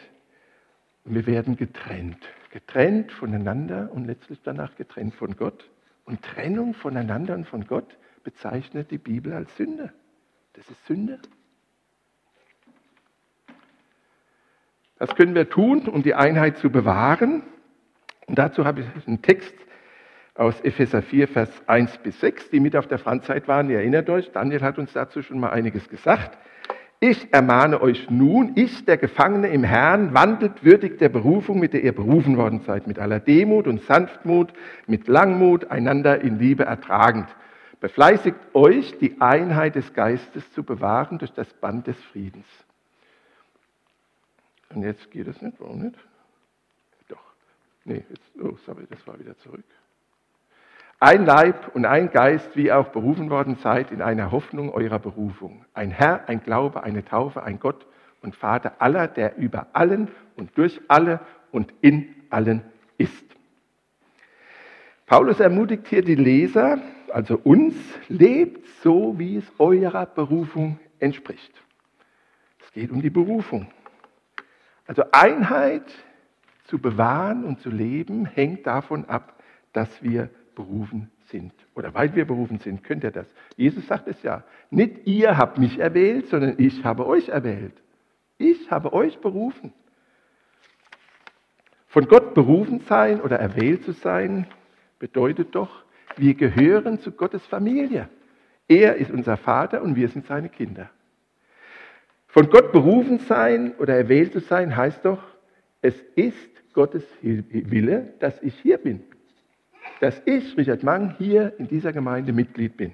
und 1.05 1.15
wir 1.15 1.27
werden 1.27 1.57
getrennt. 1.57 2.19
Getrennt 2.51 3.13
voneinander 3.13 3.91
und 3.93 4.07
letztlich 4.07 4.41
danach 4.43 4.77
getrennt 4.77 5.15
von 5.15 5.37
Gott. 5.37 5.69
Und 6.05 6.23
Trennung 6.23 6.75
voneinander 6.75 7.35
und 7.35 7.47
von 7.47 7.67
Gott 7.67 7.97
bezeichnet 8.25 8.91
die 8.91 8.99
Bibel 8.99 9.33
als 9.33 9.57
Sünde. 9.57 9.93
Das 10.53 10.69
ist 10.69 10.87
Sünde. 10.87 11.19
Das 15.03 15.17
können 15.17 15.35
wir 15.35 15.51
tun, 15.51 15.89
um 15.89 16.05
die 16.05 16.15
Einheit 16.15 16.59
zu 16.59 16.71
bewahren. 16.71 17.43
Und 18.29 18.39
dazu 18.39 18.65
habe 18.65 18.83
ich 18.83 18.87
einen 19.09 19.21
Text 19.21 19.53
aus 20.37 20.61
Epheser 20.61 21.03
4, 21.03 21.27
Vers 21.27 21.51
1 21.67 21.99
bis 22.05 22.21
6, 22.21 22.51
die 22.51 22.61
mit 22.61 22.77
auf 22.77 22.87
der 22.87 23.01
Frandzeit 23.01 23.49
waren. 23.49 23.69
Ihr 23.69 23.79
erinnert 23.79 24.09
euch, 24.09 24.31
Daniel 24.31 24.61
hat 24.61 24.79
uns 24.79 24.93
dazu 24.93 25.21
schon 25.23 25.41
mal 25.41 25.51
einiges 25.51 25.89
gesagt. 25.89 26.39
Ich 27.01 27.35
ermahne 27.35 27.83
euch 27.83 28.11
nun, 28.11 28.53
ich, 28.55 28.85
der 28.85 28.97
Gefangene 28.97 29.49
im 29.49 29.65
Herrn, 29.65 30.15
wandelt 30.15 30.63
würdig 30.63 30.99
der 30.99 31.09
Berufung, 31.09 31.59
mit 31.59 31.73
der 31.73 31.83
ihr 31.83 31.97
berufen 31.97 32.37
worden 32.37 32.61
seid, 32.61 32.87
mit 32.87 33.01
aller 33.01 33.19
Demut 33.19 33.67
und 33.67 33.83
Sanftmut, 33.83 34.53
mit 34.87 35.09
Langmut, 35.09 35.69
einander 35.69 36.21
in 36.21 36.39
Liebe 36.39 36.63
ertragend. 36.67 37.27
Befleißigt 37.81 38.39
euch, 38.55 38.97
die 39.01 39.21
Einheit 39.21 39.75
des 39.75 39.95
Geistes 39.95 40.53
zu 40.53 40.63
bewahren 40.63 41.19
durch 41.19 41.33
das 41.33 41.53
Band 41.55 41.89
des 41.89 41.97
Friedens. 42.13 42.47
Und 44.75 44.83
jetzt 44.83 45.11
geht 45.11 45.27
es 45.29 45.41
nicht, 45.43 45.61
warum 45.61 45.83
nicht? 45.83 45.99
Doch. 47.09 47.35
Nee, 47.85 48.05
jetzt, 48.09 48.31
oh, 48.41 48.57
sorry, 48.65 48.87
das 48.89 49.07
war 49.07 49.19
wieder 49.19 49.37
zurück. 49.39 49.65
Ein 50.99 51.27
Leib 51.27 51.75
und 51.75 51.85
ein 51.85 52.11
Geist, 52.11 52.57
wie 52.57 52.71
auch 52.71 52.89
berufen 52.89 53.29
worden 53.29 53.57
seid, 53.57 53.91
in 53.91 54.03
einer 54.03 54.31
Hoffnung 54.31 54.73
eurer 54.73 55.01
Berufung. 55.01 55.65
Ein 55.75 55.91
Herr, 55.91 56.29
ein 56.29 56.43
Glaube, 56.43 56.85
eine 56.85 57.05
Taufe, 57.05 57.43
ein 57.43 57.59
Gott 57.59 57.87
und 58.21 58.37
Vater 58.37 58.81
aller, 58.81 59.09
der 59.09 59.37
über 59.37 59.67
allen 59.73 60.09
und 60.37 60.57
durch 60.57 60.81
alle 60.87 61.21
und 61.51 61.75
in 61.81 62.15
allen 62.31 62.63
ist. 62.99 63.25
Paulus 65.07 65.41
ermutigt 65.41 65.89
hier 65.89 66.03
die 66.03 66.15
Leser, 66.15 66.79
also 67.13 67.37
uns, 67.37 67.75
lebt 68.09 68.67
so, 68.83 69.19
wie 69.19 69.37
es 69.37 69.53
eurer 69.59 70.07
Berufung 70.07 70.79
entspricht. 71.01 71.53
Es 72.61 72.73
geht 72.73 72.91
um 72.91 73.03
die 73.03 73.11
Berufung. 73.11 73.67
Also 74.87 75.05
Einheit 75.13 75.85
zu 76.65 76.79
bewahren 76.79 77.45
und 77.45 77.61
zu 77.61 77.71
leben 77.71 78.27
hängt 78.27 78.67
davon 78.67 79.05
ab, 79.07 79.43
dass 79.73 80.03
wir 80.03 80.31
berufen 80.55 81.11
sind. 81.27 81.53
Oder 81.75 81.95
weil 81.95 82.15
wir 82.15 82.27
berufen 82.27 82.59
sind, 82.59 82.85
könnt 82.85 83.05
ihr 83.05 83.11
das. 83.11 83.27
Jesus 83.57 83.87
sagt 83.87 84.09
es 84.09 84.23
ja. 84.23 84.45
Nicht 84.71 85.07
ihr 85.07 85.39
habt 85.39 85.59
mich 85.59 85.79
erwählt, 85.79 86.29
sondern 86.29 86.55
ich 86.59 86.85
habe 86.85 87.07
euch 87.07 87.29
erwählt. 87.29 87.75
Ich 88.39 88.71
habe 88.71 88.93
euch 88.93 89.19
berufen. 89.21 89.73
Von 91.87 92.07
Gott 92.07 92.35
berufen 92.35 92.81
sein 92.89 93.21
oder 93.21 93.39
erwählt 93.39 93.85
zu 93.85 93.93
sein, 93.93 94.47
bedeutet 94.99 95.55
doch, 95.55 95.85
wir 96.17 96.35
gehören 96.35 96.99
zu 97.01 97.13
Gottes 97.13 97.45
Familie. 97.47 98.09
Er 98.69 98.97
ist 98.97 99.11
unser 99.11 99.37
Vater 99.37 99.83
und 99.83 99.97
wir 99.97 100.09
sind 100.09 100.27
seine 100.27 100.49
Kinder. 100.49 100.91
Von 102.33 102.49
Gott 102.49 102.73
berufen 102.73 103.19
sein 103.19 103.75
oder 103.77 103.95
erwählt 103.95 104.33
zu 104.33 104.41
sein, 104.41 104.75
heißt 104.75 105.05
doch, 105.05 105.23
es 105.83 105.95
ist 106.15 106.73
Gottes 106.73 107.05
Wille, 107.21 108.15
dass 108.21 108.43
ich 108.43 108.55
hier 108.61 108.79
bin. 108.79 109.05
Dass 110.01 110.23
ich, 110.25 110.57
Richard 110.57 110.83
Mang, 110.83 111.15
hier 111.19 111.53
in 111.59 111.69
dieser 111.69 111.93
Gemeinde 111.93 112.33
Mitglied 112.33 112.79
bin. 112.79 112.93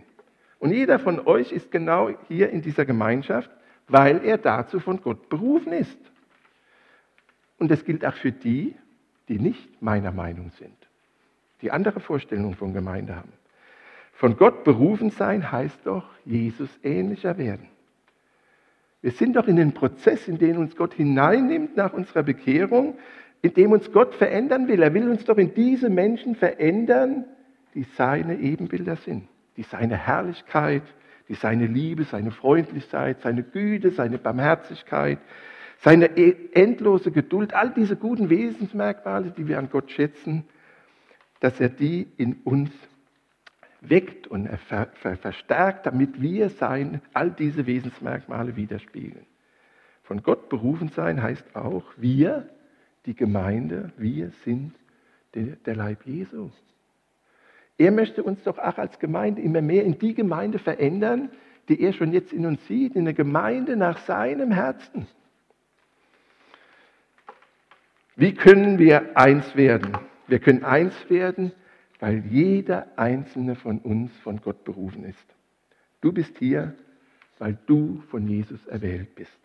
Und 0.58 0.72
jeder 0.72 0.98
von 0.98 1.24
euch 1.24 1.52
ist 1.52 1.70
genau 1.70 2.10
hier 2.26 2.50
in 2.50 2.62
dieser 2.62 2.84
Gemeinschaft, 2.84 3.48
weil 3.86 4.24
er 4.24 4.38
dazu 4.38 4.80
von 4.80 5.00
Gott 5.00 5.28
berufen 5.28 5.72
ist. 5.72 6.00
Und 7.60 7.70
das 7.70 7.84
gilt 7.84 8.04
auch 8.04 8.14
für 8.14 8.32
die, 8.32 8.74
die 9.28 9.38
nicht 9.38 9.80
meiner 9.80 10.10
Meinung 10.10 10.50
sind, 10.58 10.74
die 11.62 11.70
andere 11.70 12.00
Vorstellungen 12.00 12.56
von 12.56 12.74
Gemeinde 12.74 13.14
haben. 13.14 13.32
Von 14.14 14.36
Gott 14.36 14.64
berufen 14.64 15.10
sein 15.10 15.52
heißt 15.52 15.78
doch, 15.84 16.10
Jesus 16.24 16.70
ähnlicher 16.82 17.38
werden. 17.38 17.68
Wir 19.00 19.12
sind 19.12 19.36
doch 19.36 19.46
in 19.46 19.56
den 19.56 19.72
Prozess, 19.72 20.26
in 20.26 20.38
den 20.38 20.56
uns 20.56 20.74
Gott 20.74 20.94
hineinnimmt 20.94 21.76
nach 21.76 21.92
unserer 21.92 22.22
Bekehrung, 22.22 22.98
in 23.42 23.54
dem 23.54 23.72
uns 23.72 23.92
Gott 23.92 24.14
verändern 24.14 24.66
will. 24.66 24.82
Er 24.82 24.92
will 24.92 25.08
uns 25.08 25.24
doch 25.24 25.38
in 25.38 25.54
diese 25.54 25.88
Menschen 25.88 26.34
verändern, 26.34 27.24
die 27.74 27.84
seine 27.96 28.38
Ebenbilder 28.38 28.96
sind, 28.96 29.28
die 29.56 29.62
seine 29.62 29.96
Herrlichkeit, 29.96 30.82
die 31.28 31.34
seine 31.34 31.66
Liebe, 31.66 32.04
seine 32.04 32.32
Freundlichkeit, 32.32 33.20
seine 33.20 33.44
Güte, 33.44 33.90
seine 33.92 34.18
Barmherzigkeit, 34.18 35.18
seine 35.78 36.16
e-, 36.16 36.34
endlose 36.54 37.12
Geduld, 37.12 37.54
all 37.54 37.70
diese 37.70 37.94
guten 37.94 38.30
Wesensmerkmale, 38.30 39.32
die 39.36 39.46
wir 39.46 39.58
an 39.58 39.68
Gott 39.70 39.92
schätzen, 39.92 40.44
dass 41.38 41.60
er 41.60 41.68
die 41.68 42.08
in 42.16 42.38
uns 42.42 42.70
weckt 43.80 44.26
und 44.26 44.48
ver 44.68 44.88
ver 45.00 45.16
verstärkt, 45.16 45.86
damit 45.86 46.20
wir 46.20 46.50
sein, 46.50 47.00
all 47.14 47.30
diese 47.30 47.66
Wesensmerkmale 47.66 48.56
widerspiegeln. 48.56 49.26
Von 50.02 50.22
Gott 50.22 50.48
berufen 50.48 50.88
sein 50.88 51.22
heißt 51.22 51.54
auch, 51.54 51.84
wir, 51.96 52.48
die 53.06 53.14
Gemeinde, 53.14 53.92
wir 53.96 54.30
sind 54.44 54.74
der, 55.34 55.56
der 55.56 55.76
Leib 55.76 56.06
Jesu. 56.06 56.50
Er 57.76 57.92
möchte 57.92 58.22
uns 58.22 58.42
doch 58.42 58.58
auch 58.58 58.78
als 58.78 58.98
Gemeinde 58.98 59.40
immer 59.42 59.60
mehr 59.60 59.84
in 59.84 59.98
die 59.98 60.14
Gemeinde 60.14 60.58
verändern, 60.58 61.30
die 61.68 61.80
er 61.80 61.92
schon 61.92 62.12
jetzt 62.12 62.32
in 62.32 62.46
uns 62.46 62.66
sieht, 62.66 62.96
in 62.96 63.02
eine 63.02 63.14
Gemeinde 63.14 63.76
nach 63.76 63.98
seinem 63.98 64.50
Herzen. 64.50 65.06
Wie 68.16 68.34
können 68.34 68.78
wir 68.78 69.16
eins 69.16 69.54
werden? 69.54 69.96
Wir 70.26 70.40
können 70.40 70.64
eins 70.64 70.94
werden, 71.08 71.52
weil 72.00 72.24
jeder 72.26 72.86
einzelne 72.96 73.56
von 73.56 73.78
uns 73.78 74.16
von 74.18 74.40
Gott 74.40 74.64
berufen 74.64 75.04
ist. 75.04 75.34
Du 76.00 76.12
bist 76.12 76.38
hier, 76.38 76.74
weil 77.38 77.58
du 77.66 78.02
von 78.10 78.26
Jesus 78.26 78.64
erwählt 78.66 79.14
bist. 79.14 79.38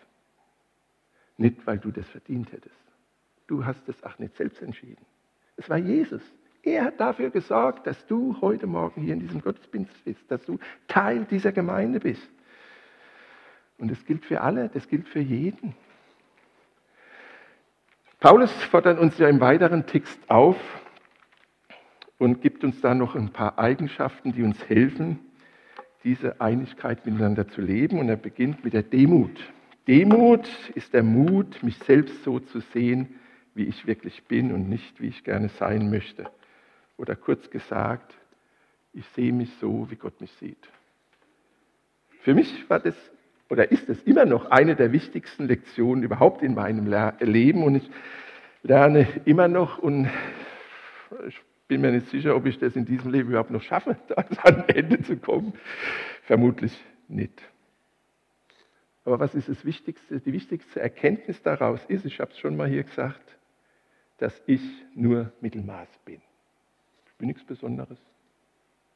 Nicht, 1.37 1.65
weil 1.65 1.79
du 1.79 1.91
das 1.91 2.07
verdient 2.07 2.51
hättest. 2.51 2.75
Du 3.47 3.65
hast 3.65 3.87
es 3.89 4.03
auch 4.03 4.19
nicht 4.19 4.35
selbst 4.35 4.61
entschieden. 4.61 5.03
Es 5.57 5.69
war 5.69 5.77
Jesus. 5.77 6.21
Er 6.61 6.85
hat 6.85 6.99
dafür 6.99 7.29
gesorgt, 7.29 7.87
dass 7.87 8.05
du 8.05 8.39
heute 8.39 8.67
Morgen 8.67 9.01
hier 9.01 9.13
in 9.13 9.19
diesem 9.19 9.41
Gottesdienst 9.41 10.05
bist, 10.05 10.31
dass 10.31 10.45
du 10.45 10.59
Teil 10.87 11.25
dieser 11.25 11.51
Gemeinde 11.51 11.99
bist. 11.99 12.29
Und 13.77 13.91
das 13.91 14.05
gilt 14.05 14.25
für 14.25 14.41
alle, 14.41 14.69
das 14.69 14.87
gilt 14.87 15.07
für 15.09 15.19
jeden. 15.19 15.75
Paulus 18.19 18.51
fordert 18.65 18.99
uns 18.99 19.17
ja 19.17 19.27
im 19.27 19.41
weiteren 19.41 19.85
Text 19.85 20.17
auf 20.29 20.55
und 22.17 22.41
gibt 22.41 22.63
uns 22.63 22.79
da 22.81 22.93
noch 22.93 23.15
ein 23.15 23.29
paar 23.29 23.59
Eigenschaften, 23.59 24.33
die 24.33 24.43
uns 24.43 24.67
helfen, 24.69 25.19
diese 26.03 26.41
Einigkeit 26.41 27.05
miteinander 27.05 27.47
zu 27.47 27.61
leben. 27.61 27.99
Und 27.99 28.09
er 28.09 28.17
beginnt 28.17 28.63
mit 28.63 28.73
der 28.73 28.83
Demut. 28.83 29.51
Demut 29.87 30.47
ist 30.75 30.93
der 30.93 31.03
Mut, 31.03 31.61
mich 31.63 31.77
selbst 31.79 32.23
so 32.23 32.39
zu 32.39 32.59
sehen, 32.59 33.15
wie 33.55 33.65
ich 33.65 33.85
wirklich 33.85 34.23
bin 34.23 34.51
und 34.51 34.69
nicht, 34.69 35.01
wie 35.01 35.07
ich 35.07 35.23
gerne 35.23 35.49
sein 35.49 35.89
möchte. 35.89 36.25
Oder 36.97 37.15
kurz 37.15 37.49
gesagt, 37.49 38.13
ich 38.93 39.05
sehe 39.09 39.33
mich 39.33 39.51
so, 39.59 39.89
wie 39.89 39.95
Gott 39.95 40.21
mich 40.21 40.31
sieht. 40.33 40.69
Für 42.21 42.33
mich 42.33 42.69
war 42.69 42.79
das 42.79 42.95
oder 43.49 43.71
ist 43.71 43.87
es 43.89 44.01
immer 44.03 44.25
noch 44.25 44.49
eine 44.49 44.75
der 44.75 44.91
wichtigsten 44.91 45.47
Lektionen 45.47 46.03
überhaupt 46.03 46.41
in 46.41 46.55
meinem 46.55 46.87
Leben 47.19 47.63
und 47.63 47.75
ich 47.75 47.89
lerne 48.63 49.07
immer 49.25 49.47
noch 49.47 49.77
und 49.77 50.09
ich 51.27 51.39
bin 51.67 51.81
mir 51.81 51.91
nicht 51.91 52.09
sicher, 52.09 52.35
ob 52.35 52.45
ich 52.45 52.59
das 52.59 52.75
in 52.75 52.85
diesem 52.85 53.11
Leben 53.11 53.29
überhaupt 53.29 53.51
noch 53.51 53.61
schaffe, 53.61 53.97
ans 54.15 54.65
Ende 54.67 55.01
zu 55.01 55.17
kommen. 55.17 55.53
Vermutlich 56.23 56.77
nicht. 57.07 57.41
Aber 59.05 59.19
was 59.19 59.35
ist 59.35 59.49
das 59.49 59.65
Wichtigste? 59.65 60.19
Die 60.19 60.33
wichtigste 60.33 60.79
Erkenntnis 60.79 61.41
daraus 61.41 61.83
ist, 61.87 62.05
ich 62.05 62.19
habe 62.19 62.31
es 62.31 62.39
schon 62.39 62.55
mal 62.55 62.69
hier 62.69 62.83
gesagt, 62.83 63.37
dass 64.17 64.41
ich 64.45 64.61
nur 64.95 65.33
Mittelmaß 65.41 65.89
bin. 66.05 66.21
Ich 67.07 67.13
bin 67.17 67.27
nichts 67.27 67.43
Besonderes. 67.43 67.99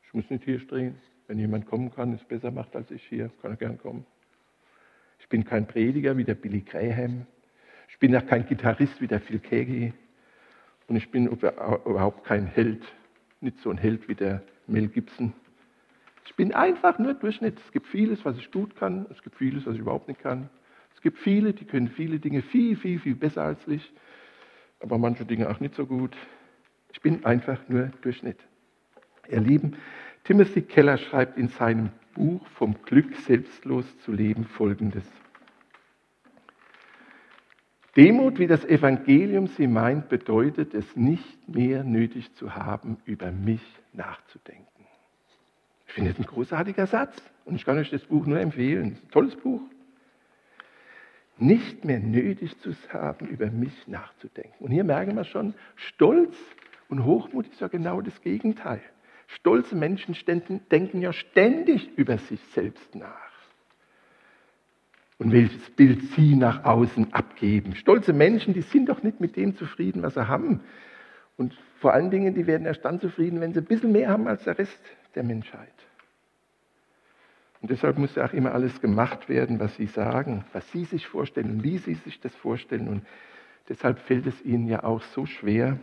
Ich 0.03 0.13
muss 0.13 0.29
nicht 0.29 0.45
hier 0.45 0.59
stehen. 0.59 0.95
Wenn 1.27 1.39
jemand 1.39 1.65
kommen 1.65 1.93
kann, 1.93 2.13
es 2.13 2.23
besser 2.23 2.51
macht 2.51 2.75
als 2.75 2.89
ich 2.91 3.03
hier, 3.03 3.29
kann 3.41 3.51
er 3.51 3.57
gern 3.57 3.77
kommen. 3.77 4.05
Ich 5.19 5.27
bin 5.27 5.43
kein 5.43 5.67
Prediger 5.67 6.15
wie 6.15 6.23
der 6.23 6.35
Billy 6.35 6.61
Graham. 6.61 7.25
Ich 7.89 7.99
bin 7.99 8.15
auch 8.15 8.25
kein 8.25 8.45
Gitarrist 8.45 9.01
wie 9.01 9.07
der 9.07 9.19
Phil 9.19 9.39
Kegi. 9.39 9.93
Und 10.87 10.95
ich 10.95 11.11
bin 11.11 11.27
überhaupt 11.27 12.25
kein 12.25 12.45
Held, 12.45 12.83
nicht 13.41 13.59
so 13.59 13.69
ein 13.69 13.77
Held 13.77 14.07
wie 14.07 14.15
der 14.15 14.41
Mel 14.67 14.87
Gibson. 14.87 15.33
Ich 16.25 16.35
bin 16.35 16.53
einfach 16.53 16.99
nur 16.99 17.13
Durchschnitt. 17.13 17.59
Es 17.59 17.71
gibt 17.71 17.87
vieles, 17.87 18.23
was 18.25 18.37
ich 18.37 18.51
gut 18.51 18.75
kann. 18.75 19.05
Es 19.09 19.21
gibt 19.21 19.35
vieles, 19.37 19.65
was 19.65 19.75
ich 19.75 19.81
überhaupt 19.81 20.07
nicht 20.07 20.21
kann. 20.21 20.49
Es 20.95 21.01
gibt 21.01 21.19
viele, 21.19 21.53
die 21.53 21.65
können 21.65 21.87
viele 21.89 22.19
Dinge 22.19 22.41
viel, 22.41 22.75
viel, 22.75 22.99
viel 22.99 23.15
besser 23.15 23.43
als 23.43 23.67
ich. 23.67 23.93
Aber 24.79 24.97
manche 24.97 25.25
Dinge 25.25 25.49
auch 25.49 25.59
nicht 25.59 25.75
so 25.75 25.85
gut. 25.85 26.15
Ich 26.93 27.01
bin 27.01 27.23
einfach 27.25 27.59
nur 27.67 27.91
Durchschnitt. 28.01 28.39
Ihr 29.29 29.41
Lieben, 29.41 29.75
Timothy 30.23 30.61
Keller 30.61 30.97
schreibt 30.97 31.37
in 31.37 31.49
seinem 31.49 31.89
Buch 32.13 32.45
vom 32.55 32.75
Glück 32.83 33.15
selbstlos 33.15 33.85
zu 33.99 34.11
leben 34.11 34.45
folgendes. 34.45 35.05
Demut, 37.97 38.37
wie 38.37 38.45
das 38.45 38.63
Evangelium 38.63 39.47
sie 39.47 39.65
meint, 39.65 40.07
bedeutet 40.07 40.75
es 40.75 40.95
nicht 40.95 41.49
mehr 41.49 41.83
nötig 41.83 42.31
zu 42.35 42.53
haben, 42.53 42.97
über 43.05 43.31
mich 43.31 43.61
nachzudenken. 43.91 44.85
Ich 45.87 45.93
finde 45.93 46.11
das 46.11 46.19
ein 46.19 46.27
großartiger 46.27 46.85
Satz 46.85 47.19
und 47.45 47.55
ich 47.55 47.65
kann 47.65 47.79
euch 47.79 47.89
das 47.89 48.03
Buch 48.03 48.27
nur 48.27 48.39
empfehlen. 48.39 48.99
Ein 49.01 49.09
tolles 49.09 49.35
Buch. 49.35 49.61
Nicht 51.39 51.85
mehr 51.85 51.99
nötig 51.99 52.59
zu 52.59 52.71
haben, 52.89 53.27
über 53.27 53.49
mich 53.49 53.87
nachzudenken. 53.87 54.63
Und 54.63 54.69
hier 54.69 54.83
merken 54.83 55.15
wir 55.15 55.23
schon, 55.23 55.55
Stolz 55.75 56.35
und 56.89 57.03
Hochmut 57.03 57.47
ist 57.47 57.61
ja 57.61 57.67
genau 57.67 58.01
das 58.01 58.21
Gegenteil. 58.21 58.81
Stolze 59.25 59.75
Menschen 59.75 60.15
denken 60.71 61.01
ja 61.01 61.13
ständig 61.13 61.97
über 61.97 62.19
sich 62.19 62.39
selbst 62.53 62.93
nach. 62.93 63.26
Und 65.19 65.31
welches 65.31 65.69
Bild 65.71 66.01
sie 66.15 66.35
nach 66.35 66.63
außen 66.63 67.13
abgeben. 67.13 67.75
Stolze 67.75 68.13
Menschen, 68.13 68.53
die 68.53 68.61
sind 68.61 68.87
doch 68.87 69.01
nicht 69.01 69.19
mit 69.19 69.35
dem 69.35 69.55
zufrieden, 69.55 70.03
was 70.03 70.13
sie 70.13 70.27
haben. 70.27 70.61
Und 71.37 71.57
vor 71.79 71.93
allen 71.93 72.11
Dingen, 72.11 72.35
die 72.35 72.45
werden 72.45 72.67
erst 72.67 72.85
dann 72.85 72.99
zufrieden, 72.99 73.41
wenn 73.41 73.53
sie 73.53 73.59
ein 73.59 73.65
bisschen 73.65 73.91
mehr 73.91 74.09
haben 74.09 74.27
als 74.27 74.43
der 74.43 74.57
Rest 74.57 74.79
der 75.15 75.23
Menschheit. 75.23 75.73
Und 77.61 77.71
deshalb 77.71 77.97
muss 77.97 78.15
ja 78.15 78.25
auch 78.25 78.33
immer 78.33 78.53
alles 78.53 78.79
gemacht 78.81 79.29
werden, 79.29 79.59
was 79.59 79.75
sie 79.75 79.87
sagen, 79.87 80.45
was 80.53 80.71
sie 80.71 80.85
sich 80.85 81.07
vorstellen 81.07 81.63
wie 81.63 81.79
sie 81.79 81.95
sich 81.95 82.19
das 82.19 82.35
vorstellen. 82.35 82.87
Und 82.87 83.05
deshalb 83.69 83.99
fällt 83.99 84.27
es 84.27 84.45
ihnen 84.45 84.67
ja 84.67 84.83
auch 84.83 85.01
so 85.01 85.25
schwer, 85.25 85.79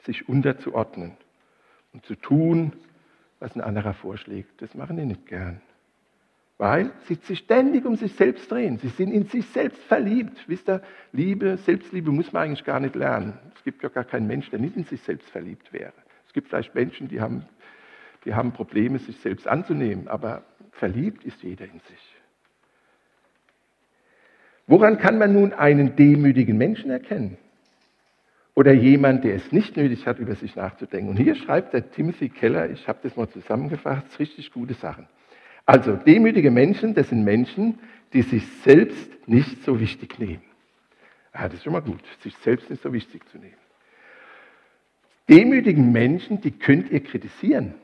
sich 0.00 0.28
unterzuordnen 0.28 1.12
und 1.92 2.04
zu 2.04 2.16
tun, 2.16 2.72
was 3.38 3.54
ein 3.54 3.60
anderer 3.60 3.94
vorschlägt. 3.94 4.60
Das 4.60 4.74
machen 4.74 4.96
die 4.96 5.04
nicht 5.04 5.26
gern. 5.26 5.60
Weil 6.58 6.92
sie 7.06 7.14
sich 7.14 7.40
ständig 7.40 7.84
um 7.84 7.96
sich 7.96 8.14
selbst 8.14 8.50
drehen. 8.50 8.78
Sie 8.78 8.88
sind 8.88 9.10
in 9.12 9.26
sich 9.26 9.46
selbst 9.46 9.82
verliebt. 9.82 10.44
Wisst 10.46 10.68
ihr, 10.68 10.82
Liebe, 11.12 11.56
Selbstliebe 11.56 12.12
muss 12.12 12.32
man 12.32 12.44
eigentlich 12.44 12.64
gar 12.64 12.78
nicht 12.78 12.94
lernen. 12.94 13.38
Es 13.56 13.64
gibt 13.64 13.82
ja 13.82 13.88
gar 13.88 14.04
keinen 14.04 14.26
Mensch, 14.26 14.50
der 14.50 14.58
nicht 14.58 14.76
in 14.76 14.84
sich 14.84 15.00
selbst 15.02 15.28
verliebt 15.30 15.72
wäre. 15.72 15.92
Es 16.26 16.32
gibt 16.32 16.48
vielleicht 16.48 16.74
Menschen, 16.74 17.08
die 17.08 17.20
haben, 17.20 17.44
die 18.24 18.34
haben 18.34 18.52
Probleme, 18.52 18.98
sich 18.98 19.16
selbst 19.18 19.48
anzunehmen, 19.48 20.08
aber 20.08 20.44
verliebt 20.70 21.24
ist 21.24 21.42
jeder 21.42 21.64
in 21.64 21.80
sich. 21.80 22.16
Woran 24.66 24.98
kann 24.98 25.18
man 25.18 25.32
nun 25.32 25.52
einen 25.52 25.96
demütigen 25.96 26.56
Menschen 26.56 26.90
erkennen? 26.90 27.36
Oder 28.54 28.72
jemand, 28.72 29.24
der 29.24 29.34
es 29.34 29.50
nicht 29.50 29.76
nötig 29.76 30.06
hat, 30.06 30.18
über 30.18 30.34
sich 30.34 30.56
nachzudenken. 30.56 31.10
Und 31.10 31.16
hier 31.16 31.34
schreibt 31.34 31.72
der 31.72 31.90
Timothy 31.90 32.28
Keller, 32.28 32.70
ich 32.70 32.86
habe 32.86 32.98
das 33.02 33.16
mal 33.16 33.28
zusammengefasst, 33.28 34.18
richtig 34.18 34.52
gute 34.52 34.74
Sachen. 34.74 35.08
Also 35.66 35.96
demütige 35.96 36.50
Menschen, 36.50 36.94
das 36.94 37.08
sind 37.10 37.24
Menschen, 37.24 37.78
die 38.12 38.22
sich 38.22 38.46
selbst 38.64 39.28
nicht 39.28 39.62
so 39.62 39.80
wichtig 39.80 40.18
nehmen. 40.18 40.42
Ja, 41.34 41.44
das 41.44 41.54
ist 41.54 41.64
schon 41.64 41.72
mal 41.72 41.80
gut, 41.80 42.02
sich 42.20 42.36
selbst 42.38 42.68
nicht 42.68 42.82
so 42.82 42.92
wichtig 42.92 43.26
zu 43.30 43.38
nehmen. 43.38 43.56
Demütigen 45.28 45.92
Menschen, 45.92 46.40
die 46.40 46.50
könnt 46.50 46.90
ihr 46.90 47.02
kritisieren. 47.02 47.74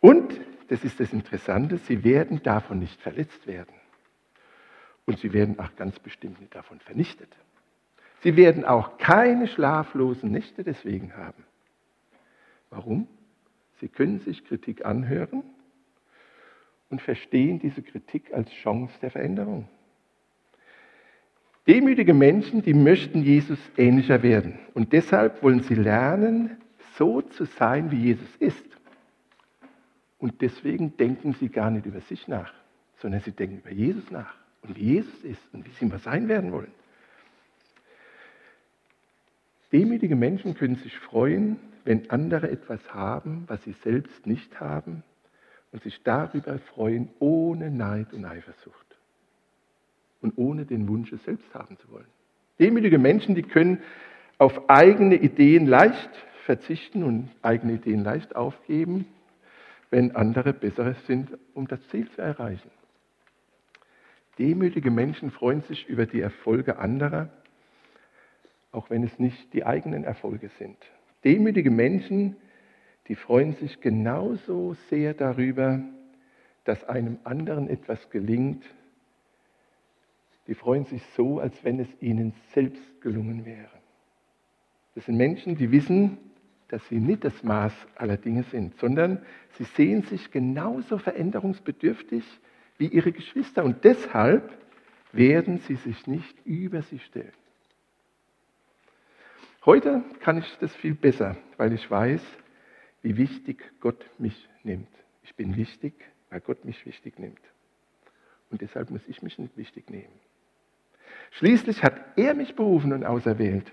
Und, 0.00 0.38
das 0.68 0.84
ist 0.84 0.98
das 0.98 1.12
Interessante, 1.12 1.78
sie 1.78 2.02
werden 2.04 2.42
davon 2.42 2.80
nicht 2.80 3.00
verletzt 3.00 3.46
werden. 3.46 3.72
Und 5.06 5.20
sie 5.20 5.32
werden 5.32 5.58
auch 5.60 5.74
ganz 5.76 5.98
bestimmt 6.00 6.40
nicht 6.40 6.54
davon 6.54 6.80
vernichtet. 6.80 7.28
Sie 8.22 8.36
werden 8.36 8.64
auch 8.64 8.98
keine 8.98 9.46
schlaflosen 9.46 10.32
Nächte 10.32 10.64
deswegen 10.64 11.16
haben. 11.16 11.44
Warum? 12.70 13.06
Sie 13.80 13.88
können 13.88 14.18
sich 14.20 14.44
Kritik 14.44 14.84
anhören 14.84 15.44
und 16.90 17.02
verstehen 17.02 17.58
diese 17.58 17.82
Kritik 17.82 18.32
als 18.32 18.50
Chance 18.50 18.94
der 19.00 19.10
Veränderung. 19.10 19.68
Demütige 21.66 22.14
Menschen, 22.14 22.62
die 22.62 22.74
möchten 22.74 23.22
Jesus 23.22 23.58
ähnlicher 23.76 24.22
werden. 24.22 24.58
Und 24.74 24.92
deshalb 24.92 25.42
wollen 25.42 25.62
sie 25.62 25.74
lernen, 25.74 26.56
so 26.94 27.22
zu 27.22 27.44
sein, 27.44 27.90
wie 27.90 27.96
Jesus 27.96 28.36
ist. 28.36 28.64
Und 30.18 30.40
deswegen 30.42 30.96
denken 30.96 31.34
sie 31.34 31.48
gar 31.48 31.70
nicht 31.70 31.86
über 31.86 32.00
sich 32.00 32.28
nach, 32.28 32.54
sondern 32.98 33.20
sie 33.20 33.32
denken 33.32 33.58
über 33.58 33.72
Jesus 33.72 34.10
nach 34.10 34.34
und 34.62 34.76
wie 34.76 34.94
Jesus 34.94 35.24
ist 35.24 35.42
und 35.52 35.66
wie 35.66 35.70
sie 35.72 35.86
mal 35.86 35.98
sein 35.98 36.28
werden 36.28 36.52
wollen. 36.52 36.72
Demütige 39.72 40.14
Menschen 40.14 40.54
können 40.54 40.76
sich 40.76 40.96
freuen, 40.96 41.58
wenn 41.84 42.08
andere 42.10 42.48
etwas 42.48 42.94
haben, 42.94 43.44
was 43.48 43.62
sie 43.64 43.72
selbst 43.72 44.26
nicht 44.26 44.60
haben 44.60 45.02
und 45.72 45.82
sich 45.82 46.02
darüber 46.02 46.58
freuen, 46.58 47.08
ohne 47.18 47.70
Neid 47.70 48.12
und 48.12 48.24
Eifersucht 48.24 48.86
und 50.20 50.34
ohne 50.36 50.64
den 50.64 50.88
Wunsch, 50.88 51.12
es 51.12 51.22
selbst 51.24 51.52
haben 51.54 51.76
zu 51.78 51.90
wollen. 51.90 52.06
Demütige 52.58 52.98
Menschen, 52.98 53.34
die 53.34 53.42
können 53.42 53.82
auf 54.38 54.68
eigene 54.68 55.16
Ideen 55.16 55.66
leicht 55.66 56.10
verzichten 56.44 57.02
und 57.02 57.30
eigene 57.42 57.74
Ideen 57.74 58.02
leicht 58.02 58.34
aufgeben, 58.36 59.06
wenn 59.90 60.14
andere 60.16 60.52
bessere 60.52 60.94
sind, 61.06 61.30
um 61.54 61.68
das 61.68 61.80
Ziel 61.88 62.08
zu 62.10 62.22
erreichen. 62.22 62.70
Demütige 64.38 64.90
Menschen 64.90 65.30
freuen 65.30 65.62
sich 65.62 65.88
über 65.88 66.06
die 66.06 66.20
Erfolge 66.20 66.78
anderer, 66.78 67.30
auch 68.72 68.90
wenn 68.90 69.02
es 69.02 69.18
nicht 69.18 69.52
die 69.54 69.64
eigenen 69.64 70.04
Erfolge 70.04 70.50
sind. 70.58 70.76
Demütige 71.24 71.70
Menschen, 71.70 72.36
die 73.08 73.14
freuen 73.14 73.54
sich 73.54 73.80
genauso 73.80 74.74
sehr 74.88 75.14
darüber, 75.14 75.80
dass 76.64 76.84
einem 76.84 77.18
anderen 77.24 77.68
etwas 77.68 78.10
gelingt, 78.10 78.64
die 80.46 80.54
freuen 80.54 80.84
sich 80.84 81.02
so, 81.16 81.40
als 81.40 81.64
wenn 81.64 81.80
es 81.80 81.88
ihnen 82.00 82.32
selbst 82.52 83.00
gelungen 83.00 83.44
wäre. 83.44 83.70
Das 84.94 85.04
sind 85.06 85.16
Menschen, 85.16 85.56
die 85.56 85.70
wissen, 85.70 86.18
dass 86.68 86.86
sie 86.88 86.98
nicht 86.98 87.24
das 87.24 87.42
Maß 87.42 87.72
aller 87.96 88.16
Dinge 88.16 88.42
sind, 88.44 88.76
sondern 88.78 89.22
sie 89.52 89.64
sehen 89.64 90.02
sich 90.02 90.30
genauso 90.30 90.98
veränderungsbedürftig 90.98 92.24
wie 92.78 92.88
ihre 92.88 93.12
Geschwister 93.12 93.64
und 93.64 93.84
deshalb 93.84 94.50
werden 95.12 95.58
sie 95.58 95.76
sich 95.76 96.06
nicht 96.06 96.34
über 96.44 96.82
sie 96.82 96.98
stellen. 96.98 97.32
Heute 99.64 100.02
kann 100.20 100.38
ich 100.38 100.58
das 100.60 100.74
viel 100.76 100.94
besser, 100.94 101.36
weil 101.56 101.72
ich 101.72 101.90
weiß, 101.90 102.22
wie 103.02 103.16
wichtig 103.16 103.62
Gott 103.80 104.04
mich 104.18 104.48
nimmt. 104.62 104.88
Ich 105.22 105.34
bin 105.34 105.56
wichtig, 105.56 105.94
weil 106.30 106.40
Gott 106.40 106.64
mich 106.64 106.84
wichtig 106.86 107.18
nimmt. 107.18 107.40
Und 108.50 108.60
deshalb 108.60 108.90
muss 108.90 109.06
ich 109.08 109.22
mich 109.22 109.38
nicht 109.38 109.56
wichtig 109.56 109.90
nehmen. 109.90 110.12
Schließlich 111.32 111.82
hat 111.82 112.00
er 112.16 112.34
mich 112.34 112.54
berufen 112.54 112.92
und 112.92 113.04
auserwählt, 113.04 113.70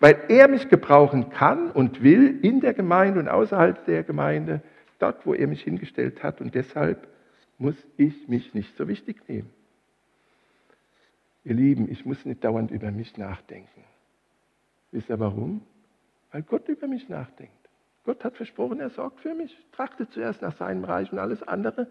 weil 0.00 0.18
er 0.28 0.48
mich 0.48 0.68
gebrauchen 0.68 1.30
kann 1.30 1.70
und 1.70 2.02
will 2.02 2.38
in 2.42 2.60
der 2.60 2.74
Gemeinde 2.74 3.20
und 3.20 3.28
außerhalb 3.28 3.84
der 3.86 4.02
Gemeinde, 4.02 4.62
dort, 4.98 5.26
wo 5.26 5.34
er 5.34 5.46
mich 5.46 5.62
hingestellt 5.62 6.22
hat. 6.22 6.40
Und 6.40 6.54
deshalb 6.54 7.08
muss 7.58 7.76
ich 7.96 8.28
mich 8.28 8.54
nicht 8.54 8.76
so 8.76 8.88
wichtig 8.88 9.28
nehmen. 9.28 9.50
Ihr 11.44 11.54
Lieben, 11.54 11.90
ich 11.90 12.04
muss 12.04 12.24
nicht 12.24 12.44
dauernd 12.44 12.70
über 12.70 12.90
mich 12.90 13.16
nachdenken. 13.16 13.84
Wisst 14.92 15.08
ihr 15.08 15.18
warum? 15.18 15.62
Weil 16.30 16.42
Gott 16.42 16.68
über 16.68 16.86
mich 16.86 17.08
nachdenkt. 17.08 17.61
Gott 18.04 18.24
hat 18.24 18.36
versprochen, 18.36 18.80
er 18.80 18.90
sorgt 18.90 19.20
für 19.20 19.34
mich. 19.34 19.56
Trachtet 19.72 20.12
zuerst 20.12 20.42
nach 20.42 20.56
seinem 20.56 20.84
Reich 20.84 21.12
und 21.12 21.18
alles 21.18 21.42
andere 21.42 21.86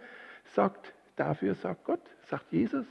sorgt 0.56 0.94
dafür, 1.16 1.56
sagt 1.56 1.86
Gott, 1.86 2.02
sagt 2.30 2.52
Jesus. 2.52 2.86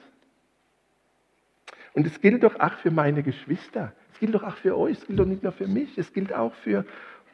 Und 1.92 2.06
es 2.06 2.20
gilt 2.20 2.42
doch 2.42 2.58
auch 2.58 2.74
für 2.78 2.90
meine 2.90 3.22
Geschwister. 3.22 3.92
Es 4.12 4.20
gilt 4.20 4.34
doch 4.34 4.42
auch 4.42 4.56
für 4.56 4.78
euch. 4.78 4.98
Es 4.98 5.06
gilt 5.06 5.18
doch 5.18 5.26
nicht 5.26 5.42
nur 5.42 5.52
für 5.52 5.66
mich. 5.66 5.98
Es 5.98 6.12
gilt 6.12 6.32
auch 6.32 6.54
für 6.54 6.84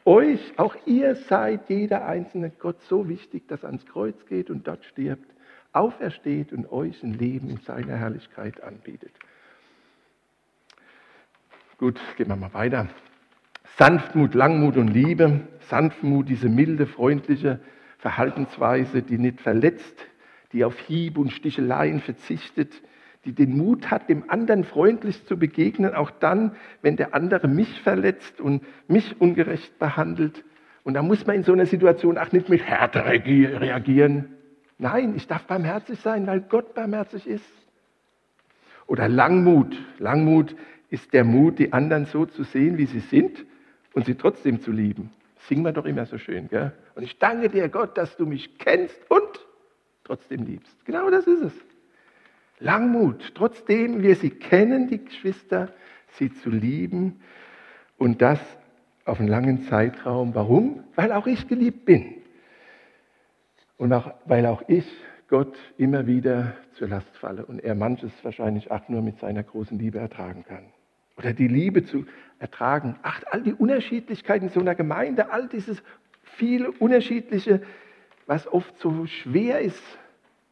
euch. 0.03 0.53
Auch 0.57 0.75
ihr 0.85 1.15
seid 1.15 1.69
jeder 1.69 2.05
einzelne 2.05 2.49
Gott 2.49 2.81
so 2.83 3.07
wichtig, 3.07 3.47
dass 3.47 3.63
er 3.63 3.67
ans 3.67 3.85
Kreuz 3.85 4.25
geht 4.25 4.49
und 4.49 4.67
dort 4.67 4.83
stirbt, 4.85 5.29
aufersteht 5.73 6.53
und 6.53 6.71
euch 6.71 7.03
ein 7.03 7.13
Leben 7.13 7.49
in 7.49 7.57
seiner 7.57 7.95
Herrlichkeit 7.95 8.61
anbietet. 8.63 9.11
Gut, 11.77 11.99
gehen 12.17 12.27
wir 12.27 12.35
mal 12.35 12.53
weiter. 12.53 12.87
Sanftmut, 13.77 14.33
Langmut 14.33 14.75
und 14.75 14.87
Liebe. 14.87 15.41
Sanftmut, 15.69 16.29
diese 16.29 16.49
milde, 16.49 16.87
freundliche 16.87 17.59
Verhaltensweise, 17.99 19.03
die 19.03 19.19
nicht 19.19 19.39
verletzt, 19.39 20.07
die 20.51 20.63
auf 20.63 20.79
Hieb 20.79 21.17
und 21.17 21.31
Sticheleien 21.31 21.99
verzichtet, 21.99 22.81
die 23.25 23.33
den 23.33 23.55
Mut 23.55 23.91
hat, 23.91 24.09
dem 24.09 24.29
anderen 24.29 24.63
freundlich 24.63 25.25
zu 25.25 25.37
begegnen, 25.37 25.93
auch 25.93 26.09
dann, 26.09 26.55
wenn 26.81 26.95
der 26.95 27.13
andere 27.13 27.47
mich 27.47 27.81
verletzt 27.81 28.41
und 28.41 28.63
mich 28.87 29.21
ungerecht 29.21 29.77
behandelt. 29.77 30.43
Und 30.83 30.95
da 30.95 31.03
muss 31.03 31.27
man 31.27 31.35
in 31.35 31.43
so 31.43 31.53
einer 31.53 31.65
Situation 31.67 32.17
auch 32.17 32.31
nicht 32.31 32.49
mit 32.49 32.63
Härte 32.63 33.05
reagieren. 33.05 34.29
Nein, 34.79 35.13
ich 35.15 35.27
darf 35.27 35.43
barmherzig 35.43 35.99
sein, 35.99 36.25
weil 36.25 36.41
Gott 36.41 36.73
barmherzig 36.73 37.27
ist. 37.27 37.45
Oder 38.87 39.07
Langmut. 39.07 39.77
Langmut 39.99 40.55
ist 40.89 41.13
der 41.13 41.25
Mut, 41.25 41.59
die 41.59 41.73
anderen 41.73 42.05
so 42.05 42.25
zu 42.25 42.43
sehen, 42.43 42.79
wie 42.79 42.85
sie 42.85 43.01
sind 43.01 43.45
und 43.97 44.05
sie 44.05 44.13
trotzdem 44.13 44.61
zu 44.61 44.71
lieben. 44.71 45.09
Singen 45.47 45.65
wir 45.65 45.71
doch 45.71 45.85
immer 45.85 46.05
so 46.05 46.19
schön. 46.19 46.49
Gell? 46.49 46.71
Und 46.93 47.01
ich 47.01 47.17
danke 47.17 47.49
dir, 47.49 47.67
Gott, 47.67 47.97
dass 47.97 48.15
du 48.15 48.27
mich 48.27 48.59
kennst 48.59 49.09
und 49.09 49.43
trotzdem 50.03 50.43
liebst. 50.43 50.85
Genau 50.85 51.09
das 51.09 51.25
ist 51.25 51.41
es. 51.41 51.53
Langmut, 52.59 53.33
trotzdem 53.33 54.03
wir 54.03 54.15
sie 54.15 54.29
kennen, 54.29 54.87
die 54.87 55.03
Geschwister, 55.03 55.73
sie 56.11 56.31
zu 56.31 56.51
lieben 56.51 57.21
und 57.97 58.21
das 58.21 58.39
auf 59.05 59.19
einen 59.19 59.29
langen 59.29 59.63
Zeitraum. 59.63 60.35
Warum? 60.35 60.83
Weil 60.93 61.11
auch 61.11 61.25
ich 61.25 61.47
geliebt 61.47 61.85
bin. 61.85 62.21
Und 63.77 63.91
auch, 63.93 64.13
weil 64.25 64.45
auch 64.45 64.61
ich 64.67 64.85
Gott 65.27 65.57
immer 65.79 66.05
wieder 66.05 66.53
zur 66.73 66.89
Last 66.89 67.17
falle 67.17 67.47
und 67.47 67.63
er 67.63 67.73
manches 67.73 68.11
wahrscheinlich 68.23 68.69
auch 68.69 68.89
nur 68.89 69.01
mit 69.01 69.17
seiner 69.17 69.41
großen 69.41 69.79
Liebe 69.79 69.97
ertragen 69.97 70.45
kann. 70.47 70.65
Oder 71.17 71.33
die 71.33 71.47
Liebe 71.47 71.83
zu 71.83 72.05
ertragen. 72.39 72.95
Ach, 73.01 73.21
all 73.31 73.41
die 73.41 73.53
Unterschiedlichkeiten 73.53 74.47
in 74.47 74.51
so 74.51 74.59
einer 74.59 74.75
Gemeinde, 74.75 75.31
all 75.31 75.47
dieses 75.47 75.81
viele 76.21 76.71
Unterschiedliche, 76.71 77.61
was 78.27 78.47
oft 78.51 78.77
so 78.79 79.05
schwer 79.05 79.59
ist 79.61 79.81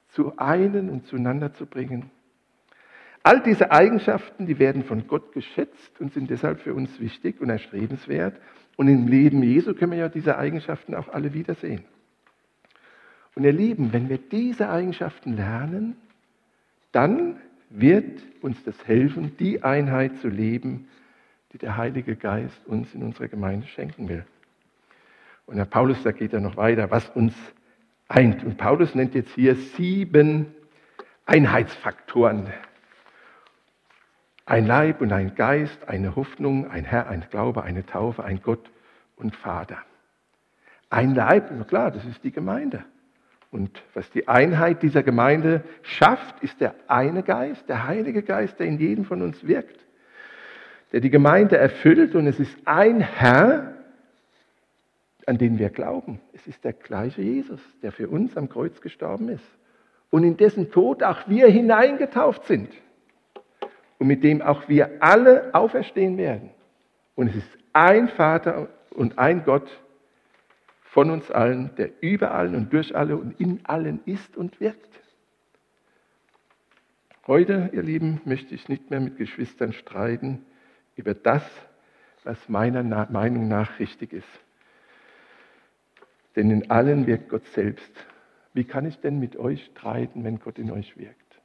zu 0.10 0.38
einen 0.38 0.89
und 0.89 1.06
zueinander 1.06 1.54
zu 1.54 1.65
bringen. 1.65 2.10
All 3.21 3.41
diese 3.41 3.71
Eigenschaften, 3.71 4.45
die 4.45 4.60
werden 4.60 4.84
von 4.84 5.08
Gott 5.08 5.34
geschätzt 5.34 5.99
und 5.99 6.13
sind 6.13 6.30
deshalb 6.30 6.60
für 6.62 6.73
uns 6.73 6.99
wichtig 6.99 7.41
und 7.41 7.49
erstrebenswert. 7.49 8.39
Und 8.78 8.88
im 8.88 9.08
Leben 9.08 9.41
Jesu 9.43 9.73
können 9.73 9.91
wir 9.91 9.99
ja 9.99 10.10
diese 10.10 10.38
Eigenschaften 10.38 10.95
auch 10.95 11.10
alle 11.10 11.34
wiedersehen. 11.34 11.84
Und 13.36 13.43
ihr 13.43 13.51
Lieben, 13.51 13.93
wenn 13.93 14.10
wir 14.10 14.17
diese 14.17 14.69
Eigenschaften 14.69 15.36
lernen, 15.36 15.97
dann 16.91 17.38
wird 17.69 18.21
uns 18.41 18.63
das 18.63 18.88
helfen, 18.88 19.36
die 19.38 19.63
Einheit 19.63 20.17
zu 20.17 20.28
leben, 20.28 20.88
die 21.51 21.58
der 21.58 21.78
Heilige 21.78 22.15
Geist 22.15 22.65
uns 22.65 22.93
in 22.93 23.04
unserer 23.04 23.28
Gemeinde 23.28 23.67
schenken 23.67 24.10
will. 24.10 24.25
Und 25.45 25.58
Herr 25.58 25.65
Paulus, 25.65 26.01
da 26.04 26.12
geht 26.12 26.34
er 26.34 26.41
noch 26.41 26.58
weiter, 26.58 26.89
was 26.91 27.10
uns 27.10 27.34
eint. 28.08 28.43
Und 28.43 28.58
Paulus 28.58 28.95
nennt 28.95 29.15
jetzt 29.15 29.34
hier 29.36 29.56
sieben 29.56 30.47
Einheitsfaktoren. 31.25 32.51
Ein 34.45 34.67
Leib 34.67 35.01
und 35.01 35.12
ein 35.12 35.34
Geist, 35.36 35.88
eine 35.88 36.15
Hoffnung, 36.15 36.69
ein 36.69 36.86
Herr, 36.86 37.08
ein 37.08 37.25
Glaube, 37.30 37.63
eine 37.63 37.86
Taufe, 37.86 38.23
ein 38.23 38.41
Gott 38.41 38.69
und 39.15 39.36
Vater. 39.36 39.78
Ein 40.89 41.15
Leib, 41.15 41.67
klar, 41.67 41.91
das 41.91 42.06
ist 42.06 42.23
die 42.23 42.32
Gemeinde. 42.32 42.86
Und 43.55 43.81
was 43.93 44.11
die 44.11 44.27
Einheit 44.27 44.83
dieser 44.83 45.01
Gemeinde 45.01 45.63
schafft, 45.81 46.43
ist 46.43 46.59
der 46.59 46.75
eine 46.89 47.23
Geist, 47.23 47.69
der 47.69 47.87
Heilige 47.87 48.21
Geist, 48.21 48.59
der 48.59 48.67
in 48.67 48.77
jedem 48.77 49.05
von 49.05 49.21
uns 49.21 49.47
wirkt. 49.47 49.79
der 50.91 50.99
die 50.99 51.09
Gemeinde 51.09 51.55
erfüllt 51.57 52.15
und 52.15 52.27
es 52.27 52.37
ist 52.37 52.53
ein 52.65 52.99
Herr, 52.99 53.75
an 55.25 55.37
den 55.37 55.57
wir 55.57 55.69
glauben. 55.69 56.19
Es 56.33 56.47
ist 56.47 56.65
der 56.65 56.73
gleiche 56.73 57.21
Jesus, 57.21 57.61
der 57.81 57.93
für 57.93 58.09
uns 58.09 58.35
am 58.35 58.49
Kreuz 58.49 58.81
gestorben 58.81 59.29
ist 59.29 59.45
und 60.09 60.25
in 60.25 60.35
dessen 60.35 60.69
Tod 60.69 61.01
auch 61.01 61.29
wir 61.29 61.47
hineingetauft 61.47 62.47
sind 62.47 62.73
und 63.99 64.07
mit 64.07 64.21
dem 64.25 64.41
auch 64.41 64.67
wir 64.67 64.97
alle 64.99 65.55
auferstehen 65.55 66.17
werden. 66.17 66.49
Und 67.15 67.29
es 67.29 67.37
ist 67.37 67.57
ein 67.71 68.09
Vater 68.09 68.67
und 68.89 69.17
ein 69.17 69.45
Gott 69.45 69.69
von 70.95 71.12
uns 71.12 71.29
allen, 71.29 71.75
der 71.75 71.89
über 72.01 72.31
allen 72.31 72.55
und 72.55 72.71
durch 72.71 72.95
alle 72.95 73.17
und 73.17 73.38
in 73.38 73.60
allen 73.65 73.99
ist 74.05 74.38
und 74.38 74.62
wirkt. 74.62 75.01
Heute, 77.27 77.69
ihr 77.73 77.84
Lieben, 77.84 78.21
möchte 78.23 78.55
ich 78.55 78.69
nicht 78.69 78.89
mehr 78.89 79.01
mit 79.01 79.17
Geschwistern 79.17 79.73
streiten 79.73 80.45
über 80.95 81.13
das, 81.13 81.43
was 82.23 82.47
meiner 82.47 82.81
Meinung 83.12 83.49
nach 83.49 83.77
richtig 83.77 84.13
ist. 84.13 84.39
Denn 86.38 86.49
in 86.49 86.71
allen 86.71 87.08
wirkt 87.08 87.27
Gott 87.27 87.45
selbst. 87.47 87.91
Wie 88.53 88.63
kann 88.63 88.86
ich 88.86 88.97
denn 89.01 89.19
mit 89.19 89.36
euch 89.36 89.65
streiten, 89.65 90.23
wenn 90.23 90.39
Gott 90.39 90.58
in 90.58 90.71
euch 90.71 90.95
wirkt? 90.95 91.41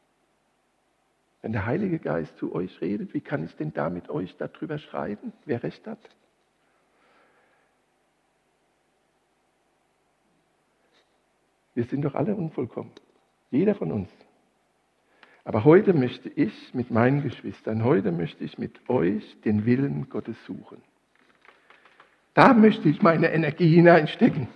Wenn 1.43 1.51
der 1.51 1.67
Heilige 1.67 1.99
Geist 1.99 2.37
zu 2.37 2.55
euch 2.55 2.81
redet, 2.81 3.15
wie 3.15 3.21
kann 3.21 3.45
ich 3.45 3.57
denn 3.57 3.73
da 3.73 3.91
mit 3.91 4.11
euch 4.11 4.37
darüber 4.37 4.79
streiten, 4.79 5.33
wer 5.45 5.65
recht 5.65 5.89
hat? 5.89 5.99
Wir 11.81 11.87
sind 11.87 12.03
doch 12.03 12.15
alle 12.15 12.35
unvollkommen. 12.35 12.91
Jeder 13.51 13.75
von 13.75 13.91
uns. 13.91 14.11
Aber 15.45 15.65
heute 15.65 15.95
möchte 15.95 16.29
ich 16.29 16.75
mit 16.75 16.91
meinen 16.91 17.23
Geschwistern, 17.23 17.85
heute 17.85 18.13
möchte 18.13 18.45
ich 18.45 18.59
mit 18.59 18.91
euch 18.91 19.41
den 19.47 19.65
Willen 19.65 20.11
Gottes 20.11 20.37
suchen. 20.45 20.83
Da 22.35 22.53
möchte 22.53 22.91
ich 22.91 23.01
meine 23.01 23.33
Energie 23.33 23.75
hineinstecken, 23.75 24.47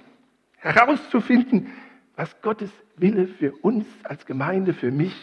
herauszufinden, 0.59 1.69
was 2.15 2.43
Gottes 2.43 2.71
Wille 2.99 3.27
für 3.27 3.53
uns 3.53 3.87
als 4.03 4.27
Gemeinde, 4.27 4.75
für 4.75 4.91
mich, 4.91 5.17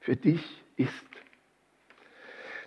für 0.00 0.16
dich 0.16 0.42
ist. 0.76 1.06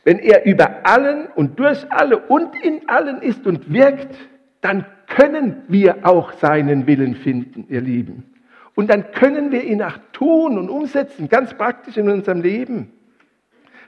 Wenn 0.05 0.19
er 0.19 0.45
über 0.45 0.85
allen 0.87 1.27
und 1.27 1.59
durch 1.59 1.91
alle 1.91 2.19
und 2.27 2.55
in 2.63 2.87
allen 2.87 3.21
ist 3.21 3.45
und 3.47 3.69
wirkt, 3.69 4.15
dann 4.61 4.85
können 5.07 5.63
wir 5.67 6.07
auch 6.07 6.31
seinen 6.31 6.87
Willen 6.87 7.15
finden, 7.15 7.65
ihr 7.67 7.81
Lieben. 7.81 8.36
Und 8.77 8.91
dann 8.91 9.11
können 9.11 9.51
wir 9.51 9.63
ihn 9.63 9.81
auch 9.81 9.97
tun 10.11 10.59
und 10.59 10.69
umsetzen, 10.69 11.29
ganz 11.29 11.55
praktisch 11.55 11.97
in 11.97 12.11
unserem 12.11 12.43
Leben. 12.43 12.93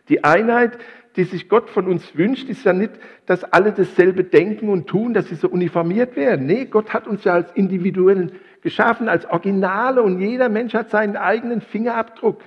Die 0.09 0.23
Einheit, 0.23 0.79
die 1.15 1.25
sich 1.25 1.47
Gott 1.47 1.69
von 1.69 1.85
uns 1.85 2.17
wünscht, 2.17 2.49
ist 2.49 2.63
ja 2.65 2.73
nicht, 2.73 2.93
dass 3.27 3.43
alle 3.43 3.71
dasselbe 3.71 4.23
denken 4.23 4.67
und 4.67 4.87
tun, 4.87 5.13
dass 5.13 5.27
sie 5.27 5.35
so 5.35 5.47
uniformiert 5.47 6.15
werden. 6.15 6.47
Nee, 6.47 6.65
Gott 6.65 6.91
hat 6.91 7.05
uns 7.05 7.23
ja 7.23 7.33
als 7.33 7.51
Individuen 7.51 8.31
geschaffen, 8.61 9.09
als 9.09 9.27
Originale 9.27 10.01
und 10.01 10.19
jeder 10.19 10.49
Mensch 10.49 10.73
hat 10.73 10.89
seinen 10.89 11.17
eigenen 11.17 11.61
Fingerabdruck. 11.61 12.41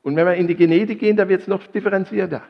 Und 0.00 0.16
wenn 0.16 0.24
wir 0.24 0.36
in 0.36 0.48
die 0.48 0.56
Genetik 0.56 1.00
gehen, 1.00 1.18
da 1.18 1.28
wird 1.28 1.42
es 1.42 1.48
noch 1.48 1.66
differenzierter. 1.66 2.40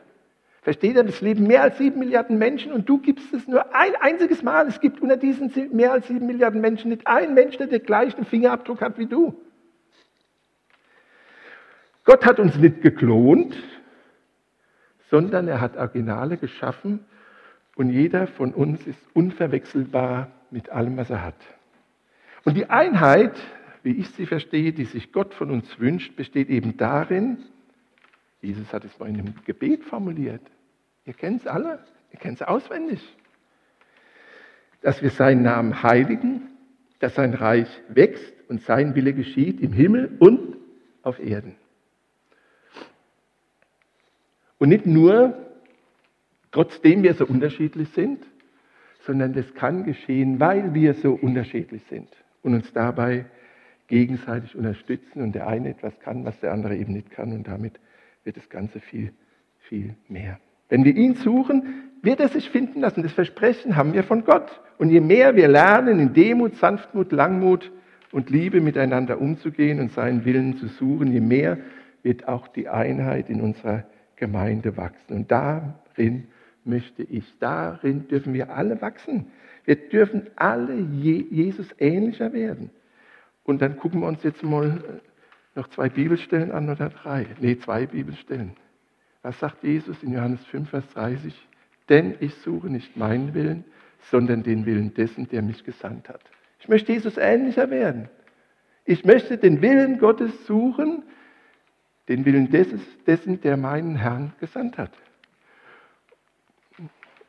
Versteht 0.63 0.95
ihr, 0.95 1.05
es 1.05 1.19
leben 1.19 1.45
mehr 1.45 1.61
als 1.61 1.77
sieben 1.77 1.99
Milliarden 1.99 2.37
Menschen 2.37 2.71
und 2.71 2.87
du 2.87 2.97
gibst 2.97 3.33
es 3.33 3.47
nur 3.47 3.75
ein 3.75 3.95
einziges 3.99 4.43
Mal. 4.43 4.65
Es 4.67 4.79
gibt 4.79 5.01
unter 5.01 5.17
diesen 5.17 5.51
mehr 5.75 5.91
als 5.91 6.07
sieben 6.07 6.25
Milliarden 6.25 6.61
Menschen 6.61 6.89
nicht 6.89 7.05
einen 7.05 7.33
Menschen, 7.33 7.57
der 7.57 7.67
den 7.67 7.85
gleichen 7.85 8.23
Fingerabdruck 8.23 8.81
hat 8.81 8.97
wie 8.97 9.05
du. 9.05 9.35
Gott 12.05 12.25
hat 12.25 12.39
uns 12.39 12.55
nicht 12.57 12.81
geklont, 12.81 13.55
sondern 15.09 15.49
er 15.49 15.59
hat 15.59 15.75
Originale 15.75 16.37
geschaffen 16.37 17.05
und 17.75 17.89
jeder 17.89 18.27
von 18.27 18.53
uns 18.53 18.87
ist 18.87 18.99
unverwechselbar 19.13 20.31
mit 20.49 20.69
allem, 20.69 20.95
was 20.95 21.09
er 21.09 21.23
hat. 21.23 21.35
Und 22.45 22.55
die 22.55 22.69
Einheit, 22.69 23.35
wie 23.83 23.97
ich 23.97 24.09
sie 24.11 24.25
verstehe, 24.25 24.71
die 24.71 24.85
sich 24.85 25.11
Gott 25.11 25.33
von 25.33 25.51
uns 25.51 25.79
wünscht, 25.79 26.15
besteht 26.15 26.49
eben 26.49 26.77
darin, 26.77 27.39
Jesus 28.43 28.73
hat 28.73 28.83
es 28.83 28.99
mal 28.99 29.09
in 29.09 29.19
einem 29.19 29.35
Gebet 29.45 29.83
formuliert. 29.85 30.41
Ihr 31.05 31.13
kennt 31.13 31.41
es 31.41 31.47
alle, 31.47 31.79
ihr 32.11 32.19
kennt 32.19 32.41
es 32.41 32.47
auswendig. 32.47 33.01
Dass 34.81 35.01
wir 35.01 35.09
seinen 35.09 35.43
Namen 35.43 35.81
heiligen, 35.81 36.49
dass 36.99 37.15
sein 37.15 37.33
Reich 37.33 37.69
wächst 37.87 38.33
und 38.49 38.61
sein 38.61 38.95
Wille 38.95 39.13
geschieht 39.13 39.61
im 39.61 39.71
Himmel 39.71 40.17
und 40.19 40.57
auf 41.03 41.19
Erden. 41.19 41.55
Und 44.57 44.69
nicht 44.69 44.85
nur, 44.85 45.37
trotzdem 46.51 47.03
wir 47.03 47.13
so 47.13 47.25
unterschiedlich 47.25 47.89
sind, 47.89 48.25
sondern 49.05 49.33
das 49.33 49.53
kann 49.53 49.83
geschehen, 49.85 50.39
weil 50.39 50.73
wir 50.73 50.93
so 50.95 51.13
unterschiedlich 51.13 51.83
sind 51.89 52.09
und 52.41 52.53
uns 52.55 52.71
dabei 52.73 53.25
gegenseitig 53.87 54.55
unterstützen 54.55 55.21
und 55.21 55.33
der 55.33 55.47
eine 55.47 55.69
etwas 55.69 55.97
kann, 55.99 56.25
was 56.25 56.39
der 56.39 56.51
andere 56.51 56.75
eben 56.75 56.93
nicht 56.93 57.09
kann 57.11 57.31
und 57.33 57.47
damit 57.47 57.79
wird 58.23 58.37
das 58.37 58.49
Ganze 58.49 58.79
viel, 58.79 59.13
viel 59.59 59.95
mehr. 60.07 60.39
Wenn 60.69 60.83
wir 60.85 60.95
ihn 60.95 61.15
suchen, 61.15 61.91
wird 62.01 62.19
er 62.19 62.29
sich 62.29 62.49
finden 62.49 62.81
lassen. 62.81 63.03
Das 63.03 63.13
Versprechen 63.13 63.75
haben 63.75 63.93
wir 63.93 64.03
von 64.03 64.25
Gott. 64.25 64.61
Und 64.77 64.89
je 64.89 65.01
mehr 65.01 65.35
wir 65.35 65.47
lernen, 65.47 65.99
in 65.99 66.13
Demut, 66.13 66.55
Sanftmut, 66.55 67.11
Langmut 67.11 67.71
und 68.11 68.29
Liebe 68.29 68.59
miteinander 68.61 69.21
umzugehen 69.21 69.79
und 69.79 69.91
seinen 69.91 70.25
Willen 70.25 70.57
zu 70.57 70.67
suchen, 70.67 71.11
je 71.11 71.21
mehr 71.21 71.57
wird 72.01 72.27
auch 72.27 72.47
die 72.47 72.67
Einheit 72.67 73.29
in 73.29 73.41
unserer 73.41 73.85
Gemeinde 74.15 74.77
wachsen. 74.77 75.15
Und 75.15 75.31
darin 75.31 76.27
möchte 76.65 77.03
ich, 77.03 77.25
darin 77.39 78.07
dürfen 78.07 78.33
wir 78.33 78.53
alle 78.55 78.81
wachsen. 78.81 79.27
Wir 79.65 79.75
dürfen 79.75 80.27
alle 80.35 80.75
Jesus 80.75 81.67
ähnlicher 81.79 82.33
werden. 82.33 82.69
Und 83.43 83.61
dann 83.61 83.77
gucken 83.77 84.01
wir 84.01 84.07
uns 84.07 84.23
jetzt 84.23 84.43
mal 84.43 85.01
noch 85.55 85.67
zwei 85.69 85.89
Bibelstellen 85.89 86.51
an 86.51 86.69
oder 86.69 86.89
drei. 86.89 87.27
Nee, 87.39 87.57
zwei 87.57 87.85
Bibelstellen. 87.85 88.53
Was 89.21 89.39
sagt 89.39 89.63
Jesus 89.63 90.01
in 90.03 90.13
Johannes 90.13 90.43
5, 90.45 90.69
Vers 90.69 90.87
30? 90.93 91.33
Denn 91.89 92.15
ich 92.19 92.35
suche 92.35 92.67
nicht 92.67 92.97
meinen 92.97 93.33
Willen, 93.33 93.63
sondern 94.11 94.43
den 94.43 94.65
Willen 94.65 94.93
dessen, 94.93 95.29
der 95.29 95.41
mich 95.41 95.63
gesandt 95.63 96.09
hat. 96.09 96.21
Ich 96.59 96.67
möchte 96.67 96.91
Jesus 96.91 97.17
ähnlicher 97.17 97.69
werden. 97.69 98.09
Ich 98.85 99.05
möchte 99.05 99.37
den 99.37 99.61
Willen 99.61 99.97
Gottes 99.97 100.45
suchen, 100.45 101.03
den 102.09 102.25
Willen 102.25 102.49
dessen, 102.51 103.41
der 103.41 103.55
meinen 103.55 103.95
Herrn 103.95 104.33
gesandt 104.39 104.77
hat. 104.77 104.91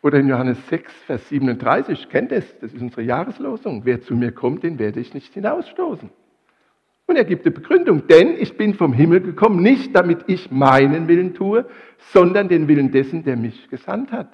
Oder 0.02 0.18
in 0.18 0.28
Johannes 0.28 0.58
6, 0.68 0.92
Vers 1.06 1.28
37, 1.28 2.08
kennt 2.08 2.32
es, 2.32 2.58
das 2.58 2.74
ist 2.74 2.82
unsere 2.82 3.02
Jahreslosung. 3.02 3.84
Wer 3.84 4.02
zu 4.02 4.14
mir 4.14 4.32
kommt, 4.32 4.62
den 4.62 4.78
werde 4.78 5.00
ich 5.00 5.14
nicht 5.14 5.32
hinausstoßen. 5.32 6.10
Und 7.06 7.16
er 7.16 7.24
gibt 7.24 7.44
die 7.44 7.50
Begründung, 7.50 8.06
denn 8.06 8.36
ich 8.38 8.56
bin 8.56 8.74
vom 8.74 8.92
Himmel 8.92 9.20
gekommen, 9.20 9.62
nicht 9.62 9.94
damit 9.94 10.20
ich 10.26 10.50
meinen 10.50 11.06
Willen 11.06 11.34
tue, 11.34 11.66
sondern 12.12 12.48
den 12.48 12.66
Willen 12.66 12.90
dessen, 12.90 13.24
der 13.24 13.36
mich 13.36 13.68
gesandt 13.68 14.10
hat. 14.10 14.28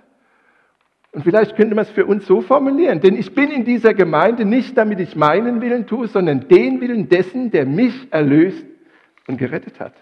Und 1.13 1.25
vielleicht 1.25 1.57
könnte 1.57 1.75
man 1.75 1.85
es 1.85 1.91
für 1.91 2.07
uns 2.07 2.27
so 2.27 2.41
formulieren, 2.41 3.01
denn 3.01 3.17
ich 3.17 3.35
bin 3.35 3.51
in 3.51 3.65
dieser 3.65 3.95
Gemeinde 3.95 4.45
nicht 4.45 4.79
damit 4.79 5.01
ich 5.01 5.17
meinen 5.17 5.61
Willen 5.61 5.87
tue, 5.87 6.07
sondern 6.07 6.47
den 6.47 6.81
Willen 6.81 7.09
dessen, 7.09 7.51
der 7.51 7.67
mich 7.67 7.95
erlöst 8.13 8.65
und 9.27 9.37
gerettet 9.37 9.81
hat. 9.81 9.95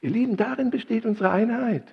Ihr 0.00 0.10
Lieben, 0.10 0.36
darin 0.36 0.70
besteht 0.70 1.06
unsere 1.06 1.30
Einheit 1.30 1.84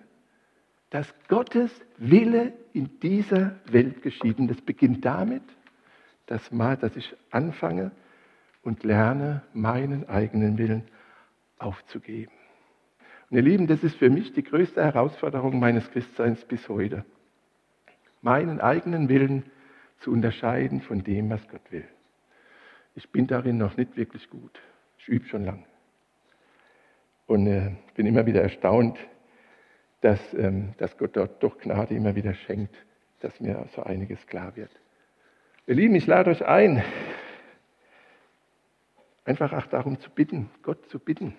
dass 0.91 1.07
Gottes 1.29 1.71
Wille 1.97 2.53
in 2.73 2.99
dieser 2.99 3.55
Welt 3.71 4.03
geschieht. 4.03 4.37
Und 4.37 4.49
das 4.49 4.61
beginnt 4.61 5.03
damit, 5.03 5.41
dass, 6.27 6.49
dass 6.49 6.95
ich 6.95 7.15
anfange 7.31 7.91
und 8.63 8.83
lerne, 8.83 9.43
meinen 9.53 10.07
eigenen 10.07 10.57
Willen 10.57 10.83
aufzugeben. 11.57 12.31
Und 13.29 13.37
ihr 13.37 13.43
Lieben, 13.43 13.67
das 13.67 13.83
ist 13.83 13.95
für 13.95 14.09
mich 14.09 14.33
die 14.33 14.43
größte 14.43 14.83
Herausforderung 14.83 15.59
meines 15.59 15.89
Christseins 15.91 16.43
bis 16.45 16.67
heute. 16.69 17.05
Meinen 18.21 18.59
eigenen 18.59 19.09
Willen 19.09 19.43
zu 19.99 20.11
unterscheiden 20.11 20.81
von 20.81 21.03
dem, 21.03 21.29
was 21.29 21.47
Gott 21.47 21.71
will. 21.71 21.85
Ich 22.95 23.09
bin 23.09 23.27
darin 23.27 23.57
noch 23.57 23.77
nicht 23.77 23.95
wirklich 23.95 24.29
gut. 24.29 24.59
Ich 24.99 25.07
übe 25.07 25.25
schon 25.27 25.45
lang. 25.45 25.65
Und 27.25 27.47
äh, 27.47 27.71
bin 27.95 28.05
immer 28.05 28.25
wieder 28.25 28.41
erstaunt, 28.41 28.97
dass, 30.01 30.33
ähm, 30.33 30.73
dass 30.77 30.97
Gott 30.97 31.15
dort 31.15 31.41
durch 31.41 31.57
Gnade 31.59 31.95
immer 31.95 32.15
wieder 32.15 32.33
schenkt, 32.33 32.75
dass 33.21 33.39
mir 33.39 33.65
so 33.75 33.83
einiges 33.83 34.27
klar 34.27 34.55
wird. 34.55 34.71
Ihr 35.67 35.75
Lieben, 35.75 35.95
ich 35.95 36.07
lade 36.07 36.31
euch 36.31 36.45
ein, 36.45 36.83
einfach 39.25 39.53
auch 39.53 39.65
darum 39.67 39.99
zu 39.99 40.09
bitten, 40.09 40.49
Gott 40.63 40.89
zu 40.89 40.99
bitten. 40.99 41.35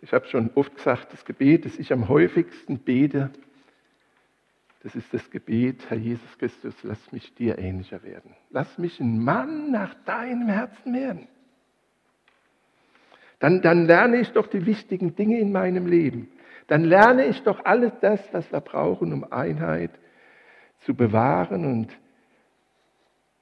Ich 0.00 0.12
habe 0.12 0.26
schon 0.26 0.50
oft 0.54 0.76
gesagt, 0.76 1.12
das 1.12 1.24
Gebet, 1.24 1.64
das 1.64 1.78
ich 1.78 1.92
am 1.92 2.08
häufigsten 2.08 2.78
bete, 2.78 3.30
das 4.82 4.94
ist 4.94 5.14
das 5.14 5.30
Gebet, 5.30 5.88
Herr 5.88 5.96
Jesus 5.96 6.38
Christus, 6.38 6.74
lass 6.82 7.10
mich 7.10 7.34
dir 7.34 7.58
ähnlicher 7.58 8.02
werden. 8.02 8.34
Lass 8.50 8.76
mich 8.76 9.00
ein 9.00 9.18
Mann 9.18 9.70
nach 9.70 9.94
deinem 10.04 10.48
Herzen 10.48 10.92
werden. 10.92 11.26
Dann, 13.38 13.62
dann 13.62 13.86
lerne 13.86 14.18
ich 14.18 14.30
doch 14.32 14.46
die 14.46 14.66
wichtigen 14.66 15.16
Dinge 15.16 15.38
in 15.38 15.52
meinem 15.52 15.86
Leben 15.86 16.28
dann 16.66 16.84
lerne 16.84 17.26
ich 17.26 17.42
doch 17.42 17.64
alles 17.64 17.92
das, 18.00 18.20
was 18.32 18.50
wir 18.52 18.60
brauchen, 18.60 19.12
um 19.12 19.24
Einheit 19.30 19.90
zu 20.80 20.94
bewahren 20.94 21.64
und 21.64 21.98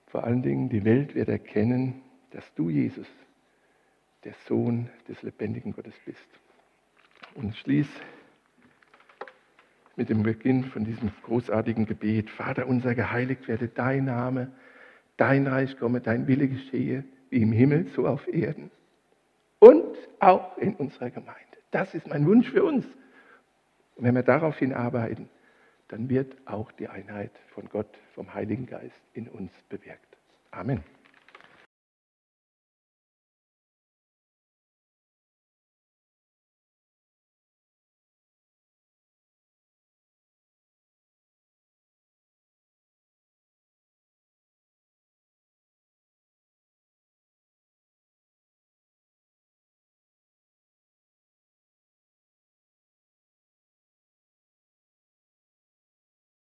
vor 0.07 0.25
allen 0.25 0.43
Dingen 0.43 0.69
die 0.69 0.85
Welt 0.85 1.15
wird 1.15 1.29
erkennen, 1.29 2.03
dass 2.31 2.53
du, 2.55 2.69
Jesus, 2.69 3.07
der 4.25 4.35
Sohn 4.47 4.89
des 5.09 5.23
lebendigen 5.23 5.73
Gottes 5.73 5.95
bist. 6.05 6.27
Und 7.35 7.57
schließ 7.57 7.89
mit 9.97 10.09
dem 10.09 10.23
Beginn 10.23 10.65
von 10.65 10.85
diesem 10.85 11.11
großartigen 11.23 11.87
Gebet. 11.87 12.31
Vater 12.31 12.67
unser, 12.67 12.95
geheiligt 12.95 13.49
werde 13.49 13.69
dein 13.69 14.05
Name, 14.05 14.53
dein 15.17 15.47
Reich 15.47 15.79
komme, 15.79 16.01
dein 16.01 16.27
Wille 16.27 16.49
geschehe, 16.49 17.05
wie 17.31 17.43
im 17.43 17.53
Himmel, 17.53 17.87
so 17.95 18.07
auf 18.07 18.27
Erden. 18.29 18.71
Und 19.59 19.97
auch 20.19 20.57
in 20.59 20.75
unserer 20.75 21.11
Gemeinde. 21.11 21.41
Das 21.71 21.95
ist 21.95 22.07
mein 22.07 22.27
Wunsch 22.27 22.51
für 22.51 22.65
uns. 22.65 22.85
Und 23.97 24.05
wenn 24.05 24.15
wir 24.15 24.23
darauf 24.23 24.59
hinarbeiten, 24.59 25.29
dann 25.89 26.09
wird 26.09 26.37
auch 26.47 26.73
die 26.73 26.89
Einheit 26.89 27.33
von 27.55 27.69
Gott, 27.69 27.99
vom 28.15 28.33
Heiligen 28.33 28.67
Geist 28.67 29.01
in 29.13 29.29
uns 29.29 29.53
bewirkt. 29.69 30.17
Amen. 30.51 30.83